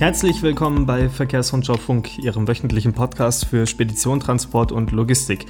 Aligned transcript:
Herzlich 0.00 0.40
willkommen 0.40 0.86
bei 0.86 1.10
Verkehrsrundschau 1.10 1.76
Funk, 1.76 2.16
Ihrem 2.20 2.48
wöchentlichen 2.48 2.94
Podcast 2.94 3.44
für 3.44 3.66
Spedition, 3.66 4.18
Transport 4.18 4.72
und 4.72 4.92
Logistik. 4.92 5.44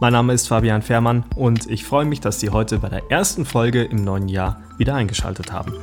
Mein 0.00 0.12
Name 0.12 0.32
ist 0.32 0.48
Fabian 0.48 0.82
Fährmann 0.82 1.24
und 1.36 1.70
ich 1.70 1.84
freue 1.84 2.04
mich, 2.04 2.18
dass 2.18 2.40
Sie 2.40 2.50
heute 2.50 2.80
bei 2.80 2.88
der 2.88 3.12
ersten 3.12 3.44
Folge 3.44 3.84
im 3.84 4.02
neuen 4.02 4.26
Jahr 4.26 4.60
wieder 4.76 4.96
eingeschaltet 4.96 5.52
haben. 5.52 5.74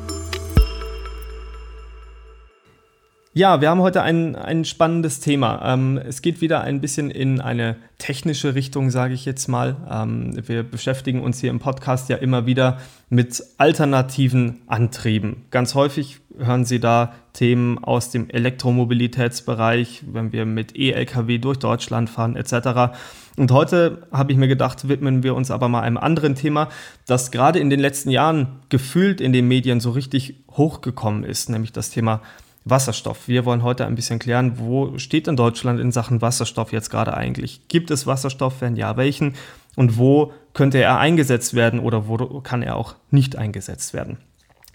Ja, 3.31 3.61
wir 3.61 3.69
haben 3.69 3.79
heute 3.79 4.01
ein, 4.01 4.35
ein 4.35 4.65
spannendes 4.65 5.21
Thema. 5.21 5.61
Ähm, 5.63 5.97
es 5.97 6.21
geht 6.21 6.41
wieder 6.41 6.59
ein 6.59 6.81
bisschen 6.81 7.11
in 7.11 7.39
eine 7.39 7.77
technische 7.99 8.53
Richtung, 8.53 8.89
sage 8.89 9.13
ich 9.13 9.23
jetzt 9.23 9.47
mal. 9.47 9.77
Ähm, 9.89 10.37
wir 10.45 10.63
beschäftigen 10.63 11.21
uns 11.21 11.39
hier 11.39 11.51
im 11.51 11.59
Podcast 11.59 12.09
ja 12.09 12.17
immer 12.17 12.45
wieder 12.45 12.79
mit 13.07 13.41
alternativen 13.57 14.63
Antrieben. 14.67 15.45
Ganz 15.51 15.73
häufig 15.73 16.19
hören 16.39 16.65
Sie 16.65 16.79
da 16.79 17.13
Themen 17.33 17.83
aus 17.83 18.11
dem 18.11 18.29
Elektromobilitätsbereich, 18.29 20.03
wenn 20.11 20.31
wir 20.31 20.45
mit 20.45 20.75
E-Lkw 20.75 21.37
durch 21.37 21.57
Deutschland 21.59 22.09
fahren 22.09 22.35
etc. 22.35 22.97
Und 23.37 23.51
heute 23.51 24.07
habe 24.11 24.31
ich 24.31 24.37
mir 24.37 24.47
gedacht, 24.47 24.89
widmen 24.89 25.23
wir 25.23 25.35
uns 25.35 25.51
aber 25.51 25.69
mal 25.69 25.81
einem 25.81 25.97
anderen 25.97 26.35
Thema, 26.35 26.69
das 27.05 27.31
gerade 27.31 27.59
in 27.59 27.69
den 27.69 27.79
letzten 27.79 28.09
Jahren 28.09 28.59
gefühlt 28.69 29.21
in 29.21 29.33
den 29.33 29.47
Medien 29.47 29.79
so 29.79 29.91
richtig 29.91 30.35
hochgekommen 30.51 31.23
ist, 31.23 31.49
nämlich 31.49 31.71
das 31.71 31.89
Thema 31.89 32.21
Wasserstoff. 32.65 33.27
Wir 33.27 33.45
wollen 33.45 33.63
heute 33.63 33.85
ein 33.85 33.95
bisschen 33.95 34.19
klären, 34.19 34.59
wo 34.59 34.97
steht 34.97 35.27
denn 35.27 35.35
Deutschland 35.35 35.79
in 35.79 35.91
Sachen 35.91 36.21
Wasserstoff 36.21 36.71
jetzt 36.71 36.89
gerade 36.89 37.15
eigentlich? 37.15 37.67
Gibt 37.67 37.91
es 37.91 38.05
Wasserstoff? 38.05 38.61
Wenn 38.61 38.75
ja, 38.75 38.97
welchen? 38.97 39.35
Und 39.75 39.97
wo 39.97 40.33
könnte 40.53 40.79
er 40.79 40.99
eingesetzt 40.99 41.53
werden 41.53 41.79
oder 41.79 42.07
wo 42.07 42.41
kann 42.41 42.61
er 42.61 42.75
auch 42.75 42.95
nicht 43.11 43.37
eingesetzt 43.37 43.93
werden? 43.93 44.17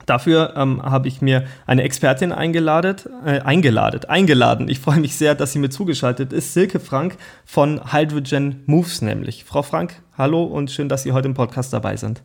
Dafür 0.07 0.55
ähm, 0.57 0.83
habe 0.83 1.09
ich 1.09 1.23
mir 1.23 1.45
eine 1.67 1.83
Expertin 1.83 2.33
eingeladen, 2.33 2.97
äh, 3.25 3.41
eingeladen, 3.41 4.05
eingeladen. 4.05 4.69
Ich 4.69 4.81
freue 4.81 5.01
mich 5.01 5.17
sehr, 5.17 5.35
dass 5.35 5.53
sie 5.53 5.59
mir 5.59 5.71
zugeschaltet 5.71 6.33
ist. 6.33 6.55
Silke 6.55 6.81
Frank 6.81 7.17
von 7.45 7.93
Hydrogen 7.93 8.63
Moves 8.67 9.03
nämlich. 9.03 9.45
Frau 9.45 9.63
Frank, 9.63 10.03
hallo 10.17 10.45
und 10.45 10.71
schön, 10.71 10.89
dass 10.89 11.03
Sie 11.03 11.13
heute 11.13 11.29
im 11.29 11.35
Podcast 11.35 11.73
dabei 11.73 11.97
sind. 11.97 12.23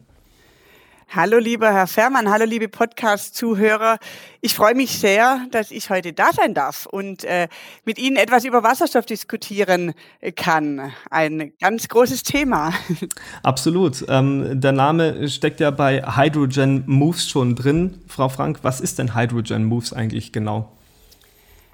Hallo 1.11 1.39
lieber 1.39 1.73
Herr 1.73 1.88
Fährmann, 1.88 2.29
hallo 2.29 2.45
liebe 2.45 2.67
Podcast-Zuhörer. 2.67 3.97
Ich 4.41 4.53
freue 4.53 4.75
mich 4.75 4.99
sehr, 4.99 5.43
dass 5.49 5.71
ich 5.71 5.89
heute 5.89 6.13
da 6.13 6.31
sein 6.31 6.53
darf 6.53 6.85
und 6.85 7.23
äh, 7.23 7.47
mit 7.83 7.97
Ihnen 7.97 8.15
etwas 8.15 8.45
über 8.45 8.61
Wasserstoff 8.61 9.07
diskutieren 9.07 9.95
kann. 10.35 10.91
Ein 11.09 11.53
ganz 11.59 11.87
großes 11.87 12.21
Thema. 12.21 12.75
Absolut. 13.41 14.05
Ähm, 14.07 14.61
der 14.61 14.71
Name 14.71 15.27
steckt 15.30 15.59
ja 15.61 15.71
bei 15.71 16.03
Hydrogen 16.15 16.83
Moves 16.85 17.27
schon 17.27 17.55
drin. 17.55 18.03
Frau 18.07 18.30
Frank, 18.30 18.59
was 18.61 18.80
ist 18.80 18.99
denn 18.99 19.15
Hydrogen 19.15 19.65
Moves 19.65 19.93
eigentlich 19.93 20.31
genau? 20.31 20.71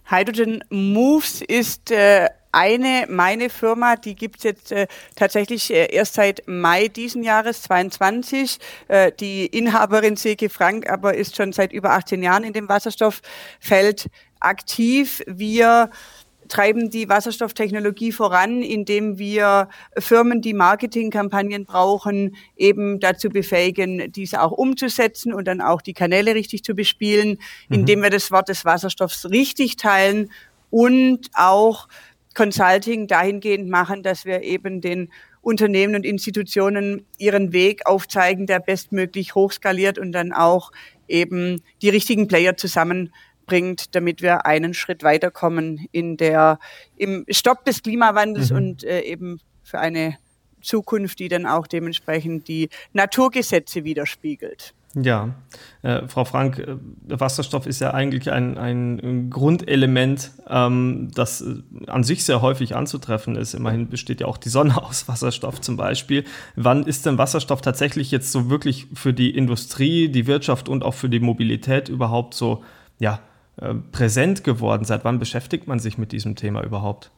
Hydrogen 0.05 0.63
Moves 0.69 1.41
ist 1.41 1.91
äh, 1.91 2.29
eine, 2.55 3.05
meine 3.09 3.49
Firma, 3.49 3.97
die 3.97 4.15
gibt's 4.15 4.43
jetzt 4.43 4.71
äh, 4.71 4.87
tatsächlich 5.15 5.71
äh, 5.71 5.93
erst 5.93 6.13
seit 6.13 6.43
Mai 6.47 6.87
diesen 6.87 7.21
Jahres 7.21 7.61
22. 7.63 8.57
Äh, 8.87 9.11
die 9.19 9.45
Inhaberin 9.45 10.15
Silke 10.15 10.49
Frank 10.49 10.89
aber 10.89 11.15
ist 11.15 11.35
schon 11.35 11.51
seit 11.51 11.73
über 11.73 11.91
18 11.91 12.23
Jahren 12.23 12.45
in 12.45 12.53
dem 12.53 12.69
Wasserstofffeld 12.69 14.07
aktiv. 14.39 15.21
Wir 15.27 15.89
treiben 16.47 16.89
die 16.89 17.09
Wasserstofftechnologie 17.09 18.13
voran, 18.13 18.61
indem 18.61 19.17
wir 19.17 19.67
Firmen, 19.97 20.41
die 20.41 20.53
Marketingkampagnen 20.53 21.65
brauchen, 21.65 22.37
eben 22.55 23.01
dazu 23.01 23.29
befähigen, 23.29 24.11
diese 24.13 24.41
auch 24.41 24.51
umzusetzen 24.51 25.33
und 25.33 25.45
dann 25.45 25.59
auch 25.59 25.81
die 25.81 25.93
Kanäle 25.93 26.35
richtig 26.35 26.63
zu 26.63 26.73
bespielen, 26.73 27.39
mhm. 27.67 27.79
indem 27.79 28.01
wir 28.01 28.11
das 28.11 28.31
Wort 28.31 28.47
des 28.47 28.63
Wasserstoffs 28.63 29.29
richtig 29.29 29.75
teilen 29.75 30.31
und 30.69 31.29
auch 31.33 31.87
Consulting 32.35 33.07
dahingehend 33.07 33.69
machen, 33.69 34.03
dass 34.03 34.25
wir 34.25 34.43
eben 34.43 34.81
den 34.81 35.09
Unternehmen 35.41 35.95
und 35.95 36.05
Institutionen 36.05 37.05
ihren 37.17 37.53
Weg 37.53 37.85
aufzeigen, 37.85 38.45
der 38.45 38.59
bestmöglich 38.59 39.35
hochskaliert 39.35 39.97
und 39.97 40.11
dann 40.11 40.33
auch 40.33 40.71
eben 41.07 41.61
die 41.81 41.89
richtigen 41.89 42.27
Player 42.27 42.57
zusammenbringt, 42.57 43.95
damit 43.95 44.21
wir 44.21 44.45
einen 44.45 44.73
Schritt 44.73 45.03
weiterkommen 45.03 45.87
in 45.91 46.17
der, 46.17 46.59
im 46.97 47.25
Stopp 47.29 47.63
des 47.65 47.83
Klimawandels 47.83 48.51
mhm. 48.51 48.57
und 48.57 48.83
äh, 48.83 49.01
eben 49.01 49.39
für 49.63 49.79
eine 49.79 50.17
Zukunft, 50.61 51.19
die 51.19 51.29
dann 51.29 51.45
auch 51.45 51.67
dementsprechend 51.67 52.47
die 52.47 52.69
Naturgesetze 52.93 53.83
widerspiegelt. 53.83 54.73
Ja, 54.95 55.35
äh, 55.81 56.07
Frau 56.07 56.23
Frank, 56.23 56.57
äh, 56.57 56.77
Wasserstoff 57.07 57.67
ist 57.67 57.81
ja 57.81 57.93
eigentlich 57.93 58.31
ein, 58.31 58.57
ein 58.57 59.29
Grundelement, 59.29 60.31
ähm, 60.49 61.09
das 61.13 61.41
äh, 61.41 61.61
an 61.87 62.05
sich 62.05 62.23
sehr 62.23 62.41
häufig 62.41 62.77
anzutreffen 62.77 63.35
ist. 63.35 63.53
Immerhin 63.53 63.89
besteht 63.89 64.21
ja 64.21 64.27
auch 64.27 64.37
die 64.37 64.47
Sonne 64.47 64.81
aus 64.83 65.09
Wasserstoff 65.09 65.59
zum 65.59 65.75
Beispiel. 65.75 66.23
Wann 66.55 66.83
ist 66.83 67.05
denn 67.05 67.17
Wasserstoff 67.17 67.59
tatsächlich 67.59 68.09
jetzt 68.09 68.31
so 68.31 68.49
wirklich 68.49 68.87
für 68.93 69.13
die 69.13 69.35
Industrie, 69.35 70.07
die 70.07 70.27
Wirtschaft 70.27 70.69
und 70.69 70.83
auch 70.83 70.93
für 70.93 71.09
die 71.09 71.19
Mobilität 71.19 71.89
überhaupt 71.89 72.33
so 72.33 72.63
ja, 72.97 73.19
äh, 73.57 73.73
präsent 73.73 74.45
geworden? 74.45 74.85
Seit 74.85 75.03
wann 75.03 75.19
beschäftigt 75.19 75.67
man 75.67 75.79
sich 75.79 75.97
mit 75.97 76.13
diesem 76.13 76.37
Thema 76.37 76.63
überhaupt? 76.63 77.11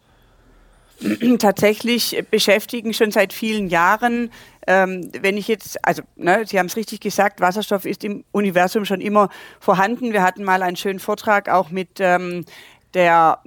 tatsächlich 1.39 2.23
beschäftigen 2.31 2.93
schon 2.93 3.11
seit 3.11 3.33
vielen 3.33 3.67
Jahren. 3.67 4.31
Ähm, 4.65 5.09
wenn 5.21 5.37
ich 5.37 5.47
jetzt, 5.47 5.83
also 5.85 6.03
ne, 6.15 6.43
Sie 6.45 6.59
haben 6.59 6.65
es 6.65 6.75
richtig 6.75 6.99
gesagt, 6.99 7.39
Wasserstoff 7.39 7.85
ist 7.85 8.03
im 8.03 8.25
Universum 8.31 8.83
schon 8.83 8.99
immer 8.99 9.29
vorhanden. 9.59 10.11
Wir 10.11 10.23
hatten 10.23 10.43
mal 10.43 10.61
einen 10.61 10.75
schönen 10.75 10.99
Vortrag 10.99 11.47
auch 11.47 11.69
mit 11.69 11.99
ähm, 11.99 12.45
der 12.93 13.39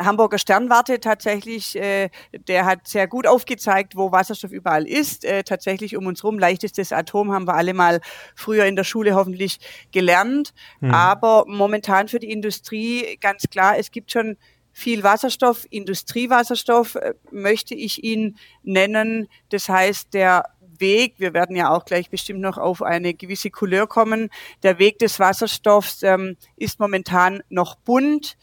Hamburger 0.00 0.38
Sternwarte 0.38 1.00
tatsächlich, 1.00 1.76
äh, 1.76 2.10
der 2.32 2.64
hat 2.64 2.88
sehr 2.88 3.06
gut 3.06 3.26
aufgezeigt, 3.26 3.96
wo 3.96 4.12
Wasserstoff 4.12 4.50
überall 4.50 4.86
ist. 4.86 5.24
Äh, 5.24 5.44
tatsächlich 5.44 5.96
um 5.96 6.06
uns 6.06 6.22
herum, 6.22 6.38
leichtestes 6.38 6.92
Atom 6.92 7.32
haben 7.32 7.46
wir 7.46 7.54
alle 7.54 7.74
mal 7.74 8.00
früher 8.34 8.64
in 8.64 8.76
der 8.76 8.84
Schule 8.84 9.14
hoffentlich 9.14 9.58
gelernt. 9.92 10.54
Hm. 10.80 10.92
Aber 10.92 11.44
momentan 11.46 12.08
für 12.08 12.18
die 12.18 12.30
Industrie 12.30 13.18
ganz 13.20 13.44
klar, 13.50 13.78
es 13.78 13.90
gibt 13.90 14.10
schon 14.10 14.36
viel 14.74 15.04
Wasserstoff, 15.04 15.66
Industriewasserstoff 15.70 16.96
äh, 16.96 17.14
möchte 17.30 17.74
ich 17.74 18.02
ihn 18.02 18.36
nennen. 18.62 19.28
Das 19.48 19.68
heißt, 19.68 20.12
der 20.12 20.44
Weg, 20.78 21.14
wir 21.18 21.32
werden 21.32 21.54
ja 21.56 21.70
auch 21.70 21.84
gleich 21.84 22.10
bestimmt 22.10 22.40
noch 22.40 22.58
auf 22.58 22.82
eine 22.82 23.14
gewisse 23.14 23.50
Couleur 23.50 23.86
kommen, 23.86 24.28
der 24.64 24.78
Weg 24.80 24.98
des 24.98 25.20
Wasserstoffs 25.20 26.02
ähm, 26.02 26.36
ist 26.56 26.80
momentan 26.80 27.42
noch 27.48 27.76
bunt 27.76 28.36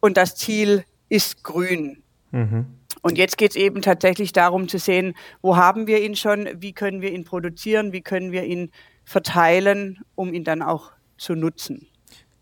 und 0.00 0.16
das 0.16 0.34
Ziel 0.34 0.84
ist 1.10 1.44
grün. 1.44 2.02
Mhm. 2.30 2.66
Und 3.02 3.18
jetzt 3.18 3.36
geht 3.36 3.50
es 3.50 3.56
eben 3.56 3.82
tatsächlich 3.82 4.32
darum 4.32 4.68
zu 4.68 4.78
sehen, 4.78 5.14
wo 5.42 5.56
haben 5.56 5.86
wir 5.86 6.02
ihn 6.02 6.16
schon, 6.16 6.48
wie 6.56 6.72
können 6.72 7.02
wir 7.02 7.12
ihn 7.12 7.24
produzieren, 7.24 7.92
wie 7.92 8.00
können 8.00 8.32
wir 8.32 8.44
ihn 8.44 8.72
verteilen, 9.04 10.00
um 10.14 10.32
ihn 10.32 10.44
dann 10.44 10.62
auch 10.62 10.92
zu 11.18 11.34
nutzen. 11.34 11.87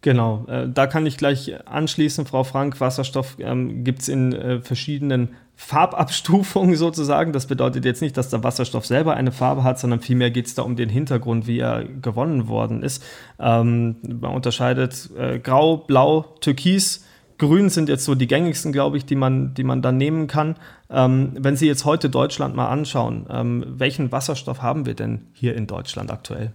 Genau, 0.06 0.44
äh, 0.46 0.68
da 0.68 0.86
kann 0.86 1.04
ich 1.04 1.16
gleich 1.16 1.52
anschließen, 1.66 2.26
Frau 2.26 2.44
Frank. 2.44 2.80
Wasserstoff 2.80 3.38
ähm, 3.40 3.82
gibt 3.82 4.02
es 4.02 4.08
in 4.08 4.32
äh, 4.32 4.60
verschiedenen 4.60 5.30
Farbabstufungen 5.56 6.76
sozusagen. 6.76 7.32
Das 7.32 7.46
bedeutet 7.48 7.84
jetzt 7.84 8.02
nicht, 8.02 8.16
dass 8.16 8.28
der 8.28 8.44
Wasserstoff 8.44 8.86
selber 8.86 9.14
eine 9.14 9.32
Farbe 9.32 9.64
hat, 9.64 9.80
sondern 9.80 9.98
vielmehr 9.98 10.30
geht 10.30 10.46
es 10.46 10.54
da 10.54 10.62
um 10.62 10.76
den 10.76 10.90
Hintergrund, 10.90 11.48
wie 11.48 11.58
er 11.58 11.82
gewonnen 11.82 12.46
worden 12.46 12.84
ist. 12.84 13.02
Ähm, 13.40 13.96
man 14.06 14.32
unterscheidet 14.32 15.10
äh, 15.18 15.40
Grau, 15.40 15.78
Blau, 15.78 16.36
Türkis. 16.40 17.04
Grün 17.38 17.68
sind 17.68 17.88
jetzt 17.88 18.04
so 18.04 18.14
die 18.14 18.28
gängigsten, 18.28 18.70
glaube 18.70 18.98
ich, 18.98 19.06
die 19.06 19.16
man, 19.16 19.54
die 19.54 19.64
man 19.64 19.82
dann 19.82 19.96
nehmen 19.96 20.28
kann. 20.28 20.54
Ähm, 20.88 21.32
wenn 21.36 21.56
Sie 21.56 21.66
jetzt 21.66 21.84
heute 21.84 22.10
Deutschland 22.10 22.54
mal 22.54 22.68
anschauen, 22.68 23.26
ähm, 23.28 23.64
welchen 23.66 24.12
Wasserstoff 24.12 24.62
haben 24.62 24.86
wir 24.86 24.94
denn 24.94 25.26
hier 25.32 25.56
in 25.56 25.66
Deutschland 25.66 26.12
aktuell? 26.12 26.52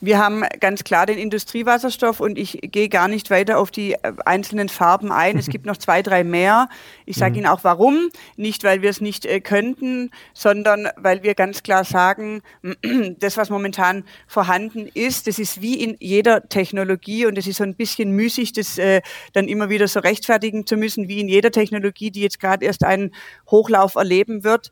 Wir 0.00 0.18
haben 0.18 0.44
ganz 0.60 0.84
klar 0.84 1.06
den 1.06 1.18
Industriewasserstoff 1.18 2.20
und 2.20 2.36
ich 2.36 2.58
gehe 2.62 2.88
gar 2.88 3.08
nicht 3.08 3.30
weiter 3.30 3.58
auf 3.58 3.70
die 3.70 3.92
äh, 3.92 4.12
einzelnen 4.26 4.68
Farben 4.68 5.10
ein. 5.10 5.38
Es 5.38 5.48
gibt 5.48 5.64
noch 5.64 5.76
zwei, 5.76 6.02
drei 6.02 6.24
mehr. 6.24 6.68
Ich 7.06 7.16
sage 7.16 7.32
mhm. 7.32 7.38
Ihnen 7.38 7.46
auch 7.46 7.64
warum. 7.64 8.10
Nicht, 8.36 8.64
weil 8.64 8.82
wir 8.82 8.90
es 8.90 9.00
nicht 9.00 9.24
äh, 9.24 9.40
könnten, 9.40 10.10
sondern 10.34 10.88
weil 10.96 11.22
wir 11.22 11.34
ganz 11.34 11.62
klar 11.62 11.84
sagen, 11.84 12.42
das, 13.18 13.36
was 13.36 13.50
momentan 13.50 14.04
vorhanden 14.26 14.88
ist, 14.92 15.26
das 15.26 15.38
ist 15.38 15.62
wie 15.62 15.82
in 15.82 15.96
jeder 16.00 16.48
Technologie 16.48 17.26
und 17.26 17.38
es 17.38 17.46
ist 17.46 17.56
so 17.56 17.64
ein 17.64 17.74
bisschen 17.74 18.10
müßig, 18.10 18.52
das 18.52 18.76
äh, 18.78 19.00
dann 19.32 19.48
immer 19.48 19.70
wieder 19.70 19.88
so 19.88 20.00
rechtfertigen 20.00 20.66
zu 20.66 20.76
müssen, 20.76 21.08
wie 21.08 21.20
in 21.20 21.28
jeder 21.28 21.50
Technologie, 21.50 22.10
die 22.10 22.20
jetzt 22.20 22.40
gerade 22.40 22.66
erst 22.66 22.84
einen 22.84 23.14
Hochlauf 23.50 23.94
erleben 23.94 24.44
wird 24.44 24.70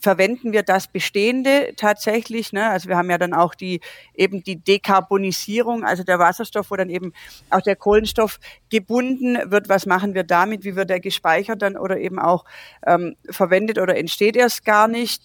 verwenden 0.00 0.52
wir 0.52 0.62
das 0.62 0.88
Bestehende 0.88 1.72
tatsächlich. 1.76 2.52
Ne? 2.52 2.68
Also 2.68 2.88
wir 2.88 2.96
haben 2.96 3.10
ja 3.10 3.18
dann 3.18 3.34
auch 3.34 3.54
die 3.54 3.80
eben 4.14 4.42
die 4.42 4.56
Dekarbonisierung, 4.56 5.84
also 5.84 6.04
der 6.04 6.18
Wasserstoff, 6.18 6.70
wo 6.70 6.76
dann 6.76 6.90
eben 6.90 7.12
auch 7.50 7.62
der 7.62 7.76
Kohlenstoff 7.76 8.38
gebunden 8.70 9.38
wird. 9.50 9.68
Was 9.68 9.86
machen 9.86 10.14
wir 10.14 10.24
damit? 10.24 10.64
Wie 10.64 10.76
wird 10.76 10.90
er 10.90 11.00
gespeichert 11.00 11.62
dann 11.62 11.76
oder 11.76 11.98
eben 11.98 12.18
auch 12.18 12.44
ähm, 12.86 13.16
verwendet 13.30 13.78
oder 13.78 13.96
entsteht 13.96 14.36
erst 14.36 14.64
gar 14.64 14.88
nicht? 14.88 15.22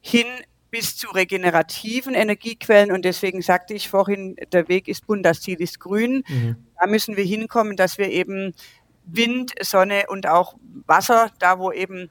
Hin 0.00 0.26
bis 0.70 0.96
zu 0.96 1.08
regenerativen 1.10 2.14
Energiequellen. 2.14 2.92
Und 2.92 3.04
deswegen 3.04 3.42
sagte 3.42 3.74
ich 3.74 3.88
vorhin, 3.88 4.36
der 4.52 4.68
Weg 4.68 4.88
ist 4.88 5.06
bunt, 5.06 5.26
das 5.26 5.40
Ziel 5.40 5.60
ist 5.60 5.80
grün. 5.80 6.22
Mhm. 6.28 6.56
Da 6.80 6.86
müssen 6.86 7.16
wir 7.16 7.24
hinkommen, 7.24 7.76
dass 7.76 7.98
wir 7.98 8.10
eben 8.10 8.54
Wind, 9.04 9.52
Sonne 9.60 10.04
und 10.08 10.26
auch 10.26 10.54
Wasser, 10.86 11.30
da 11.38 11.58
wo 11.58 11.72
eben 11.72 12.10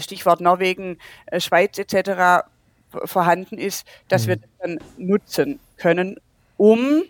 Stichwort 0.00 0.40
Norwegen, 0.40 0.98
äh, 1.26 1.40
Schweiz 1.40 1.78
etc. 1.78 2.46
vorhanden 3.04 3.58
ist, 3.58 3.86
dass 4.08 4.24
mhm. 4.24 4.28
wir 4.28 4.36
das 4.36 4.50
dann 4.60 4.78
nutzen 4.96 5.60
können, 5.76 6.16
um 6.56 7.04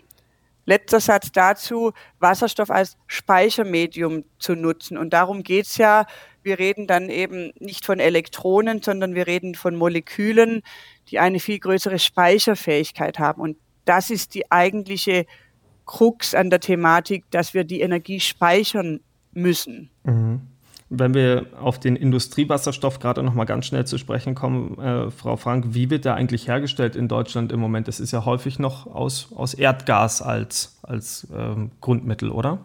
Letzter 0.65 0.99
Satz 0.99 1.31
dazu, 1.31 1.93
Wasserstoff 2.19 2.71
als 2.71 2.97
Speichermedium 3.07 4.23
zu 4.39 4.55
nutzen. 4.55 4.97
Und 4.97 5.13
darum 5.13 5.43
geht's 5.43 5.77
ja. 5.77 6.05
Wir 6.41 6.59
reden 6.59 6.87
dann 6.87 7.09
eben 7.09 7.53
nicht 7.59 7.85
von 7.85 7.99
Elektronen, 7.99 8.81
sondern 8.81 9.15
wir 9.15 9.27
reden 9.27 9.55
von 9.55 9.75
Molekülen, 9.75 10.61
die 11.09 11.19
eine 11.19 11.39
viel 11.39 11.59
größere 11.59 11.99
Speicherfähigkeit 11.99 13.19
haben. 13.19 13.41
Und 13.41 13.57
das 13.85 14.09
ist 14.09 14.33
die 14.33 14.51
eigentliche 14.51 15.25
Krux 15.85 16.33
an 16.33 16.49
der 16.49 16.59
Thematik, 16.59 17.25
dass 17.29 17.53
wir 17.53 17.63
die 17.63 17.81
Energie 17.81 18.19
speichern 18.19 19.01
müssen. 19.33 19.91
Mhm. 20.03 20.41
Wenn 20.89 21.15
wir 21.15 21.47
auf 21.59 21.79
den 21.79 21.95
Industriewasserstoff 21.95 22.99
gerade 22.99 23.23
noch 23.23 23.33
mal 23.33 23.45
ganz 23.45 23.65
schnell 23.65 23.85
zu 23.87 23.97
sprechen 23.97 24.35
kommen, 24.35 24.77
äh, 24.79 25.09
Frau 25.09 25.35
Frank, 25.35 25.65
wie 25.69 25.89
wird 25.89 26.05
der 26.05 26.13
eigentlich 26.13 26.47
hergestellt 26.47 26.95
in 26.95 27.07
Deutschland 27.07 27.51
im 27.51 27.59
Moment? 27.59 27.87
Das 27.87 27.99
ist 27.99 28.11
ja 28.11 28.23
häufig 28.23 28.59
noch 28.59 28.85
aus, 28.85 29.29
aus 29.35 29.55
Erdgas 29.55 30.21
als, 30.21 30.77
als 30.83 31.27
ähm, 31.35 31.71
Grundmittel, 31.81 32.29
oder? 32.29 32.59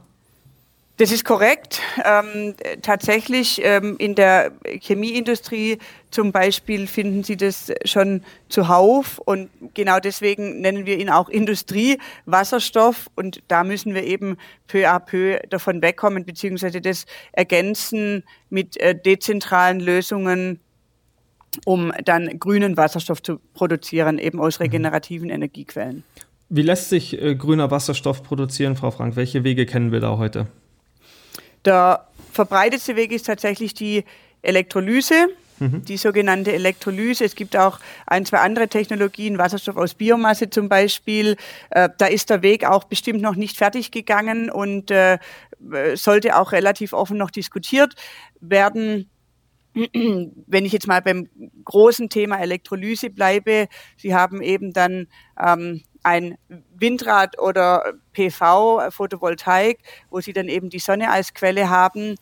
Das 1.00 1.12
ist 1.12 1.24
korrekt. 1.24 1.80
Ähm, 2.04 2.54
tatsächlich 2.82 3.62
ähm, 3.64 3.96
in 3.98 4.14
der 4.14 4.52
Chemieindustrie 4.82 5.78
zum 6.10 6.30
Beispiel 6.30 6.86
finden 6.86 7.24
Sie 7.24 7.38
das 7.38 7.72
schon 7.86 8.22
zuhauf 8.50 9.18
und 9.18 9.48
genau 9.72 9.98
deswegen 9.98 10.60
nennen 10.60 10.84
wir 10.84 10.98
ihn 10.98 11.08
auch 11.08 11.30
Industriewasserstoff 11.30 13.08
und 13.16 13.40
da 13.48 13.64
müssen 13.64 13.94
wir 13.94 14.04
eben 14.04 14.36
peu 14.66 14.86
à 14.86 15.00
peu 15.00 15.38
davon 15.48 15.80
wegkommen 15.80 16.26
beziehungsweise 16.26 16.82
das 16.82 17.06
ergänzen 17.32 18.22
mit 18.50 18.78
äh, 18.78 18.94
dezentralen 18.94 19.80
Lösungen, 19.80 20.60
um 21.64 21.94
dann 22.04 22.38
grünen 22.38 22.76
Wasserstoff 22.76 23.22
zu 23.22 23.40
produzieren, 23.54 24.18
eben 24.18 24.38
aus 24.38 24.58
mhm. 24.58 24.64
regenerativen 24.64 25.30
Energiequellen. 25.30 26.04
Wie 26.50 26.60
lässt 26.60 26.90
sich 26.90 27.18
äh, 27.22 27.34
grüner 27.36 27.70
Wasserstoff 27.70 28.22
produzieren, 28.22 28.76
Frau 28.76 28.90
Frank? 28.90 29.16
Welche 29.16 29.44
Wege 29.44 29.64
kennen 29.64 29.92
wir 29.92 30.00
da 30.00 30.18
heute? 30.18 30.46
Der 31.64 32.06
verbreitetste 32.32 32.96
Weg 32.96 33.12
ist 33.12 33.26
tatsächlich 33.26 33.74
die 33.74 34.04
Elektrolyse, 34.42 35.28
mhm. 35.58 35.84
die 35.84 35.96
sogenannte 35.96 36.52
Elektrolyse. 36.52 37.24
Es 37.24 37.34
gibt 37.34 37.56
auch 37.56 37.78
ein, 38.06 38.24
zwei 38.24 38.38
andere 38.38 38.68
Technologien, 38.68 39.38
Wasserstoff 39.38 39.76
aus 39.76 39.94
Biomasse 39.94 40.50
zum 40.50 40.68
Beispiel. 40.68 41.36
Äh, 41.70 41.90
da 41.98 42.06
ist 42.06 42.30
der 42.30 42.42
Weg 42.42 42.64
auch 42.64 42.84
bestimmt 42.84 43.20
noch 43.20 43.36
nicht 43.36 43.56
fertig 43.56 43.90
gegangen 43.90 44.50
und 44.50 44.90
äh, 44.90 45.18
sollte 45.94 46.38
auch 46.38 46.52
relativ 46.52 46.92
offen 46.92 47.18
noch 47.18 47.30
diskutiert 47.30 47.94
werden. 48.40 49.10
Wenn 49.74 50.64
ich 50.64 50.72
jetzt 50.72 50.88
mal 50.88 51.02
beim 51.02 51.28
großen 51.64 52.08
Thema 52.08 52.40
Elektrolyse 52.40 53.10
bleibe, 53.10 53.68
Sie 53.96 54.14
haben 54.14 54.42
eben 54.42 54.72
dann 54.72 55.06
ähm, 55.38 55.82
ein 56.02 56.36
Windrad 56.80 57.38
oder 57.38 57.94
PV, 58.12 58.90
Photovoltaik, 58.90 59.78
wo 60.10 60.20
sie 60.20 60.32
dann 60.32 60.48
eben 60.48 60.70
die 60.70 60.78
Sonne 60.78 61.10
als 61.10 61.34
Quelle 61.34 61.70
haben 61.70 62.16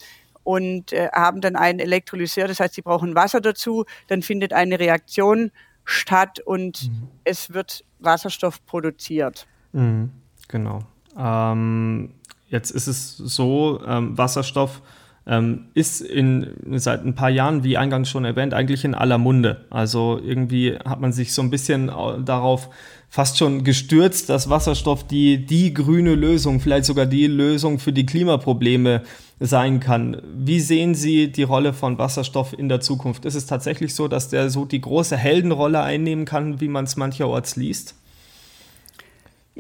und 0.44 0.92
äh, 0.92 1.08
haben 1.12 1.40
dann 1.40 1.56
einen 1.56 1.78
Elektrolyseur, 1.78 2.48
das 2.48 2.60
heißt, 2.60 2.74
sie 2.74 2.82
brauchen 2.82 3.14
Wasser 3.14 3.40
dazu, 3.40 3.84
dann 4.06 4.22
findet 4.22 4.52
eine 4.52 4.78
Reaktion 4.78 5.50
statt 5.84 6.40
und 6.40 6.88
mhm. 6.90 7.08
es 7.24 7.52
wird 7.52 7.84
Wasserstoff 7.98 8.64
produziert. 8.66 9.46
Mhm, 9.72 10.10
genau. 10.48 10.80
Ähm, 11.16 12.14
jetzt 12.48 12.70
ist 12.70 12.86
es 12.86 13.16
so, 13.16 13.82
ähm, 13.86 14.16
Wasserstoff 14.16 14.82
ähm, 15.28 15.66
ist 15.74 16.00
in, 16.00 16.54
seit 16.76 17.04
ein 17.04 17.14
paar 17.14 17.30
Jahren, 17.30 17.62
wie 17.62 17.76
eingangs 17.76 18.08
schon 18.08 18.24
erwähnt, 18.24 18.54
eigentlich 18.54 18.84
in 18.84 18.94
aller 18.94 19.18
Munde. 19.18 19.66
Also 19.70 20.18
irgendwie 20.24 20.76
hat 20.84 21.00
man 21.00 21.12
sich 21.12 21.34
so 21.34 21.42
ein 21.42 21.50
bisschen 21.50 21.88
darauf 22.24 22.70
fast 23.10 23.38
schon 23.38 23.64
gestürzt, 23.64 24.28
dass 24.28 24.50
Wasserstoff 24.50 25.06
die, 25.06 25.44
die 25.44 25.72
grüne 25.72 26.14
Lösung, 26.14 26.60
vielleicht 26.60 26.86
sogar 26.86 27.06
die 27.06 27.26
Lösung 27.26 27.78
für 27.78 27.92
die 27.92 28.06
Klimaprobleme 28.06 29.02
sein 29.40 29.80
kann. 29.80 30.20
Wie 30.34 30.60
sehen 30.60 30.94
Sie 30.94 31.30
die 31.30 31.42
Rolle 31.42 31.72
von 31.72 31.98
Wasserstoff 31.98 32.58
in 32.58 32.68
der 32.68 32.80
Zukunft? 32.80 33.24
Ist 33.24 33.34
es 33.34 33.46
tatsächlich 33.46 33.94
so, 33.94 34.08
dass 34.08 34.28
der 34.28 34.50
so 34.50 34.64
die 34.64 34.80
große 34.80 35.16
Heldenrolle 35.16 35.82
einnehmen 35.82 36.24
kann, 36.24 36.60
wie 36.60 36.68
man 36.68 36.84
es 36.84 36.96
mancherorts 36.96 37.56
liest? 37.56 37.94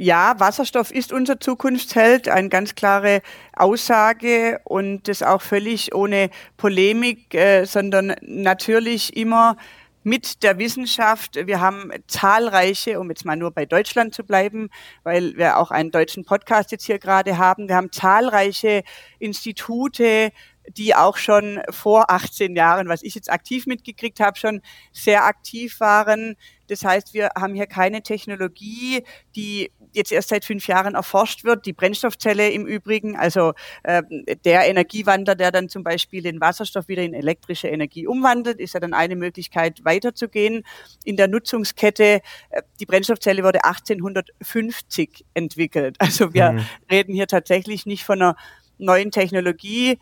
Ja, 0.00 0.38
Wasserstoff 0.38 0.92
ist 0.92 1.12
unser 1.12 1.40
Zukunftsheld, 1.40 2.28
eine 2.28 2.48
ganz 2.50 2.76
klare 2.76 3.20
Aussage 3.52 4.60
und 4.62 5.08
das 5.08 5.24
auch 5.24 5.42
völlig 5.42 5.92
ohne 5.92 6.30
Polemik, 6.56 7.34
äh, 7.34 7.64
sondern 7.64 8.14
natürlich 8.22 9.16
immer 9.16 9.56
mit 10.04 10.44
der 10.44 10.60
Wissenschaft. 10.60 11.34
Wir 11.44 11.60
haben 11.60 11.90
zahlreiche, 12.06 13.00
um 13.00 13.10
jetzt 13.10 13.24
mal 13.24 13.34
nur 13.34 13.50
bei 13.50 13.66
Deutschland 13.66 14.14
zu 14.14 14.22
bleiben, 14.22 14.70
weil 15.02 15.36
wir 15.36 15.56
auch 15.56 15.72
einen 15.72 15.90
deutschen 15.90 16.24
Podcast 16.24 16.70
jetzt 16.70 16.86
hier 16.86 17.00
gerade 17.00 17.36
haben. 17.36 17.66
Wir 17.66 17.74
haben 17.74 17.90
zahlreiche 17.90 18.84
Institute, 19.18 20.30
die 20.68 20.94
auch 20.94 21.16
schon 21.16 21.60
vor 21.70 22.08
18 22.08 22.54
Jahren, 22.54 22.88
was 22.88 23.02
ich 23.02 23.16
jetzt 23.16 23.32
aktiv 23.32 23.66
mitgekriegt 23.66 24.20
habe, 24.20 24.38
schon 24.38 24.60
sehr 24.92 25.24
aktiv 25.24 25.80
waren. 25.80 26.36
Das 26.68 26.84
heißt, 26.84 27.14
wir 27.14 27.30
haben 27.36 27.54
hier 27.54 27.66
keine 27.66 28.02
Technologie, 28.02 29.02
die 29.34 29.70
jetzt 29.92 30.12
erst 30.12 30.28
seit 30.28 30.44
fünf 30.44 30.66
Jahren 30.66 30.94
erforscht 30.94 31.44
wird. 31.44 31.66
Die 31.66 31.72
Brennstoffzelle 31.72 32.50
im 32.50 32.66
Übrigen, 32.66 33.16
also 33.16 33.52
äh, 33.82 34.02
der 34.44 34.68
Energiewandler, 34.68 35.34
der 35.34 35.50
dann 35.50 35.68
zum 35.68 35.82
Beispiel 35.82 36.22
den 36.22 36.40
Wasserstoff 36.40 36.88
wieder 36.88 37.02
in 37.02 37.14
elektrische 37.14 37.68
Energie 37.68 38.06
umwandelt, 38.06 38.60
ist 38.60 38.74
ja 38.74 38.80
dann 38.80 38.94
eine 38.94 39.16
Möglichkeit 39.16 39.84
weiterzugehen 39.84 40.64
in 41.04 41.16
der 41.16 41.28
Nutzungskette. 41.28 42.20
Äh, 42.50 42.62
die 42.80 42.86
Brennstoffzelle 42.86 43.42
wurde 43.42 43.64
1850 43.64 45.24
entwickelt. 45.34 45.96
Also 46.08 46.32
wir 46.32 46.52
mhm. 46.52 46.64
reden 46.90 47.14
hier 47.14 47.26
tatsächlich 47.26 47.84
nicht 47.84 48.02
von 48.02 48.22
einer 48.22 48.36
neuen 48.78 49.10
Technologie. 49.10 49.98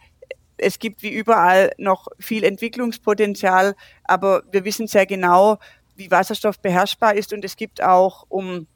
Es 0.56 0.78
gibt 0.78 1.02
wie 1.02 1.10
überall 1.10 1.72
noch 1.78 2.06
viel 2.18 2.44
Entwicklungspotenzial, 2.44 3.74
aber 4.04 4.44
wir 4.52 4.64
wissen 4.64 4.86
sehr 4.86 5.04
genau, 5.04 5.58
wie 5.96 6.10
Wasserstoff 6.10 6.60
beherrschbar 6.60 7.14
ist 7.14 7.32
und 7.32 7.44
es 7.44 7.56
gibt 7.56 7.82
auch, 7.82 8.24
um 8.28 8.66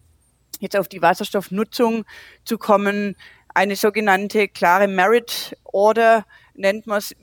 jetzt 0.61 0.77
auf 0.77 0.89
die 0.89 1.03
Wasserstoffnutzung 1.03 2.05
zu 2.45 2.59
kommen, 2.59 3.17
eine 3.55 3.77
sogenannte 3.77 4.49
klare 4.49 4.89
Merit 4.89 5.57
Order 5.65 6.25
nennt 6.55 6.87
man 6.87 6.99
es 6.99 7.15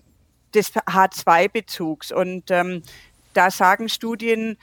des 0.54 0.74
H2-Bezugs. 0.74 2.12
Und 2.12 2.52
ähm, 2.52 2.84
da 3.34 3.52
sagen 3.52 3.90
Studien 3.90 4.58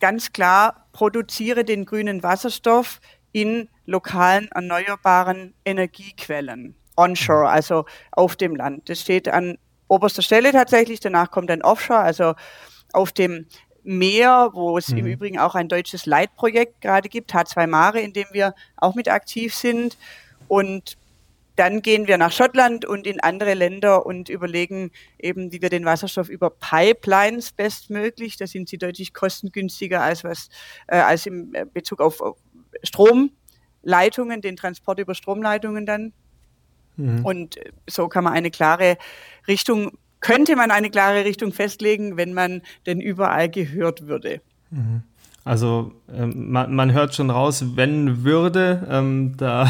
ganz 0.00 0.32
klar, 0.32 0.86
produziere 0.92 1.64
den 1.64 1.84
grünen 1.84 2.22
Wasserstoff 2.22 3.00
in 3.32 3.68
lokalen 3.86 4.48
erneuerbaren 4.52 5.54
Energiequellen, 5.64 6.74
onshore, 6.96 7.48
also 7.48 7.84
auf 8.12 8.36
dem 8.36 8.56
Land. 8.56 8.88
Das 8.88 9.00
steht 9.00 9.28
an 9.28 9.58
oberster 9.88 10.22
Stelle 10.22 10.52
tatsächlich, 10.52 11.00
danach 11.00 11.30
kommt 11.30 11.50
ein 11.50 11.62
Offshore, 11.62 12.00
also 12.00 12.34
auf 12.92 13.12
dem 13.12 13.46
Meer, 13.84 14.50
wo 14.54 14.78
es 14.78 14.88
mhm. 14.88 14.98
im 14.98 15.06
Übrigen 15.06 15.38
auch 15.38 15.54
ein 15.54 15.68
deutsches 15.68 16.06
Leitprojekt 16.06 16.80
gerade 16.80 17.08
gibt, 17.08 17.34
H2 17.34 17.66
Mare, 17.66 18.00
in 18.00 18.12
dem 18.12 18.26
wir 18.32 18.54
auch 18.76 18.94
mit 18.94 19.08
aktiv 19.08 19.54
sind. 19.54 19.96
Und 20.48 20.96
dann 21.56 21.82
gehen 21.82 22.08
wir 22.08 22.18
nach 22.18 22.32
Schottland 22.32 22.84
und 22.84 23.06
in 23.06 23.20
andere 23.20 23.54
Länder 23.54 24.06
und 24.06 24.28
überlegen 24.28 24.90
eben, 25.18 25.52
wie 25.52 25.62
wir 25.62 25.70
den 25.70 25.84
Wasserstoff 25.84 26.28
über 26.28 26.50
Pipelines 26.50 27.52
bestmöglich, 27.52 28.36
da 28.36 28.46
sind 28.46 28.68
sie 28.68 28.78
deutlich 28.78 29.14
kostengünstiger 29.14 30.02
als 30.02 30.24
was, 30.24 30.48
äh, 30.88 30.96
als 30.96 31.26
im 31.26 31.54
Bezug 31.72 32.00
auf, 32.00 32.20
auf 32.20 32.38
Stromleitungen, 32.82 34.40
den 34.40 34.56
Transport 34.56 34.98
über 34.98 35.14
Stromleitungen 35.14 35.86
dann. 35.86 36.12
Mhm. 36.96 37.24
Und 37.24 37.60
so 37.88 38.08
kann 38.08 38.24
man 38.24 38.32
eine 38.32 38.50
klare 38.50 38.96
Richtung 39.46 39.92
könnte 40.24 40.56
man 40.56 40.70
eine 40.70 40.88
klare 40.88 41.26
Richtung 41.26 41.52
festlegen, 41.52 42.16
wenn 42.16 42.32
man 42.32 42.62
denn 42.86 42.98
überall 42.98 43.50
gehört 43.50 44.06
würde. 44.06 44.40
Mhm. 44.70 45.02
Also 45.44 45.92
ähm, 46.10 46.50
man, 46.50 46.74
man, 46.74 46.92
hört 46.94 47.14
schon 47.14 47.28
raus, 47.28 47.62
wenn 47.74 48.24
würde, 48.24 48.86
ähm, 48.90 49.34
da, 49.36 49.64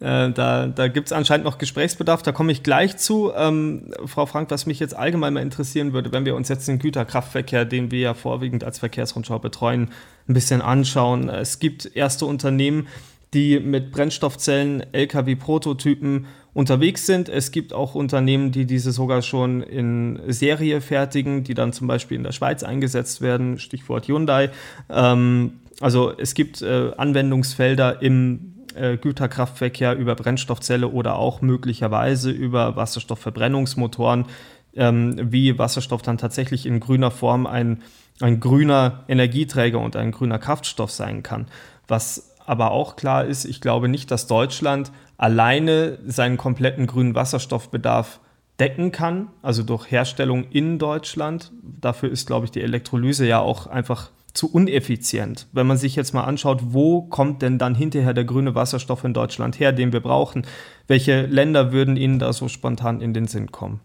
äh, 0.00 0.30
da, 0.32 0.66
da 0.66 0.88
gibt 0.88 1.06
es 1.06 1.12
anscheinend 1.12 1.44
noch 1.44 1.56
Gesprächsbedarf, 1.56 2.20
da 2.22 2.32
komme 2.32 2.50
ich 2.50 2.64
gleich 2.64 2.96
zu. 2.96 3.30
Ähm, 3.36 3.92
Frau 4.06 4.26
Frank, 4.26 4.50
was 4.50 4.66
mich 4.66 4.80
jetzt 4.80 4.96
allgemein 4.96 5.34
mal 5.34 5.40
interessieren 5.40 5.92
würde, 5.92 6.10
wenn 6.10 6.24
wir 6.24 6.34
uns 6.34 6.48
jetzt 6.48 6.66
den 6.66 6.80
Güterkraftverkehr, 6.80 7.64
den 7.64 7.92
wir 7.92 8.00
ja 8.00 8.14
vorwiegend 8.14 8.64
als 8.64 8.80
Verkehrsrundschau 8.80 9.38
betreuen, 9.38 9.92
ein 10.28 10.34
bisschen 10.34 10.62
anschauen. 10.62 11.28
Es 11.28 11.60
gibt 11.60 11.94
erste 11.94 12.26
Unternehmen, 12.26 12.88
die 13.34 13.60
mit 13.60 13.92
Brennstoffzellen, 13.92 14.82
Lkw-Prototypen 14.92 16.26
unterwegs 16.54 17.06
sind. 17.06 17.28
Es 17.28 17.50
gibt 17.50 17.72
auch 17.72 17.94
Unternehmen, 17.94 18.52
die 18.52 18.66
diese 18.66 18.92
sogar 18.92 19.22
schon 19.22 19.62
in 19.62 20.20
Serie 20.28 20.80
fertigen, 20.80 21.44
die 21.44 21.54
dann 21.54 21.72
zum 21.72 21.86
Beispiel 21.86 22.16
in 22.16 22.24
der 22.24 22.32
Schweiz 22.32 22.62
eingesetzt 22.62 23.20
werden, 23.20 23.58
Stichwort 23.58 24.06
Hyundai. 24.06 24.50
Ähm, 24.90 25.54
also 25.80 26.12
es 26.16 26.34
gibt 26.34 26.62
äh, 26.62 26.92
Anwendungsfelder 26.96 28.02
im 28.02 28.54
äh, 28.74 28.96
Güterkraftverkehr 28.96 29.96
über 29.96 30.14
Brennstoffzelle 30.14 30.88
oder 30.88 31.16
auch 31.16 31.40
möglicherweise 31.40 32.30
über 32.30 32.76
Wasserstoffverbrennungsmotoren, 32.76 34.26
ähm, 34.74 35.32
wie 35.32 35.58
Wasserstoff 35.58 36.02
dann 36.02 36.18
tatsächlich 36.18 36.66
in 36.66 36.80
grüner 36.80 37.10
Form 37.10 37.46
ein, 37.46 37.82
ein 38.20 38.40
grüner 38.40 39.04
Energieträger 39.08 39.80
und 39.80 39.96
ein 39.96 40.12
grüner 40.12 40.38
Kraftstoff 40.38 40.90
sein 40.90 41.22
kann. 41.22 41.46
Was 41.88 42.36
aber 42.44 42.70
auch 42.70 42.96
klar 42.96 43.24
ist, 43.24 43.44
ich 43.44 43.60
glaube 43.60 43.88
nicht, 43.88 44.10
dass 44.10 44.26
Deutschland 44.26 44.90
alleine 45.22 46.00
seinen 46.04 46.36
kompletten 46.36 46.88
grünen 46.88 47.14
Wasserstoffbedarf 47.14 48.18
decken 48.58 48.90
kann, 48.90 49.28
also 49.40 49.62
durch 49.62 49.88
Herstellung 49.88 50.48
in 50.50 50.80
Deutschland. 50.80 51.52
Dafür 51.62 52.10
ist, 52.10 52.26
glaube 52.26 52.46
ich, 52.46 52.50
die 52.50 52.60
Elektrolyse 52.60 53.24
ja 53.24 53.38
auch 53.38 53.68
einfach 53.68 54.10
zu 54.34 54.50
uneffizient. 54.50 55.46
Wenn 55.52 55.68
man 55.68 55.76
sich 55.76 55.94
jetzt 55.94 56.12
mal 56.12 56.24
anschaut, 56.24 56.60
wo 56.64 57.02
kommt 57.02 57.40
denn 57.40 57.56
dann 57.56 57.76
hinterher 57.76 58.14
der 58.14 58.24
grüne 58.24 58.56
Wasserstoff 58.56 59.04
in 59.04 59.14
Deutschland 59.14 59.60
her, 59.60 59.70
den 59.70 59.92
wir 59.92 60.00
brauchen? 60.00 60.44
Welche 60.88 61.26
Länder 61.26 61.70
würden 61.70 61.96
Ihnen 61.96 62.18
da 62.18 62.32
so 62.32 62.48
spontan 62.48 63.00
in 63.00 63.14
den 63.14 63.28
Sinn 63.28 63.52
kommen? 63.52 63.78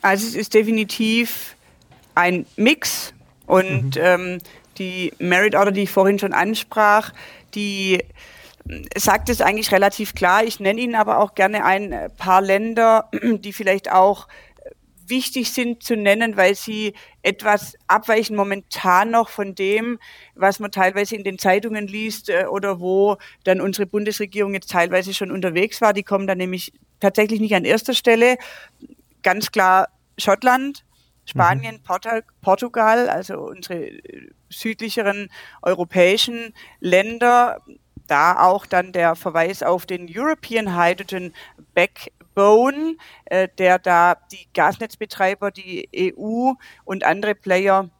Also 0.00 0.28
es 0.28 0.36
ist 0.36 0.54
definitiv 0.54 1.56
ein 2.14 2.46
Mix 2.54 3.14
und 3.46 3.96
mhm. 3.96 4.00
ähm, 4.00 4.38
die 4.78 5.12
Merit 5.18 5.56
Order, 5.56 5.72
die 5.72 5.82
ich 5.82 5.90
vorhin 5.90 6.20
schon 6.20 6.32
ansprach, 6.32 7.12
die 7.56 8.04
sagt 8.96 9.28
es 9.28 9.40
eigentlich 9.40 9.72
relativ 9.72 10.14
klar. 10.14 10.44
Ich 10.44 10.60
nenne 10.60 10.80
Ihnen 10.80 10.94
aber 10.94 11.18
auch 11.18 11.34
gerne 11.34 11.64
ein 11.64 12.10
paar 12.16 12.42
Länder, 12.42 13.10
die 13.22 13.52
vielleicht 13.52 13.90
auch 13.90 14.28
wichtig 15.08 15.52
sind 15.52 15.82
zu 15.82 15.96
nennen, 15.96 16.36
weil 16.36 16.54
sie 16.54 16.94
etwas 17.22 17.74
abweichen 17.86 18.36
momentan 18.36 19.10
noch 19.10 19.28
von 19.28 19.54
dem, 19.54 19.98
was 20.34 20.60
man 20.60 20.70
teilweise 20.70 21.16
in 21.16 21.24
den 21.24 21.38
Zeitungen 21.38 21.86
liest 21.86 22.28
äh, 22.28 22.44
oder 22.44 22.80
wo 22.80 23.16
dann 23.44 23.60
unsere 23.60 23.86
Bundesregierung 23.86 24.54
jetzt 24.54 24.70
teilweise 24.70 25.14
schon 25.14 25.30
unterwegs 25.30 25.80
war. 25.80 25.92
Die 25.92 26.02
kommen 26.02 26.26
dann 26.26 26.38
nämlich 26.38 26.72
tatsächlich 27.00 27.40
nicht 27.40 27.54
an 27.54 27.64
erster 27.64 27.94
Stelle. 27.94 28.36
Ganz 29.22 29.50
klar 29.50 29.88
Schottland, 30.18 30.84
Spanien, 31.24 31.76
mhm. 31.76 31.82
Portu 31.82 32.08
Portugal, 32.40 33.08
also 33.08 33.40
unsere 33.40 33.86
äh, 33.86 34.30
südlicheren 34.50 35.30
europäischen 35.62 36.54
Länder. 36.80 37.62
Da 38.08 38.40
auch 38.40 38.66
dann 38.66 38.92
der 38.92 39.14
Verweis 39.14 39.62
auf 39.62 39.86
den 39.86 40.08
European 40.10 40.76
Hydrogen 40.76 41.32
Backbone, 41.74 42.96
äh, 43.26 43.48
der 43.58 43.78
da 43.78 44.16
die 44.32 44.48
Gasnetzbetreiber, 44.54 45.50
die 45.50 45.88
EU 45.94 46.54
und 46.84 47.04
andere 47.04 47.34
Player 47.34 47.90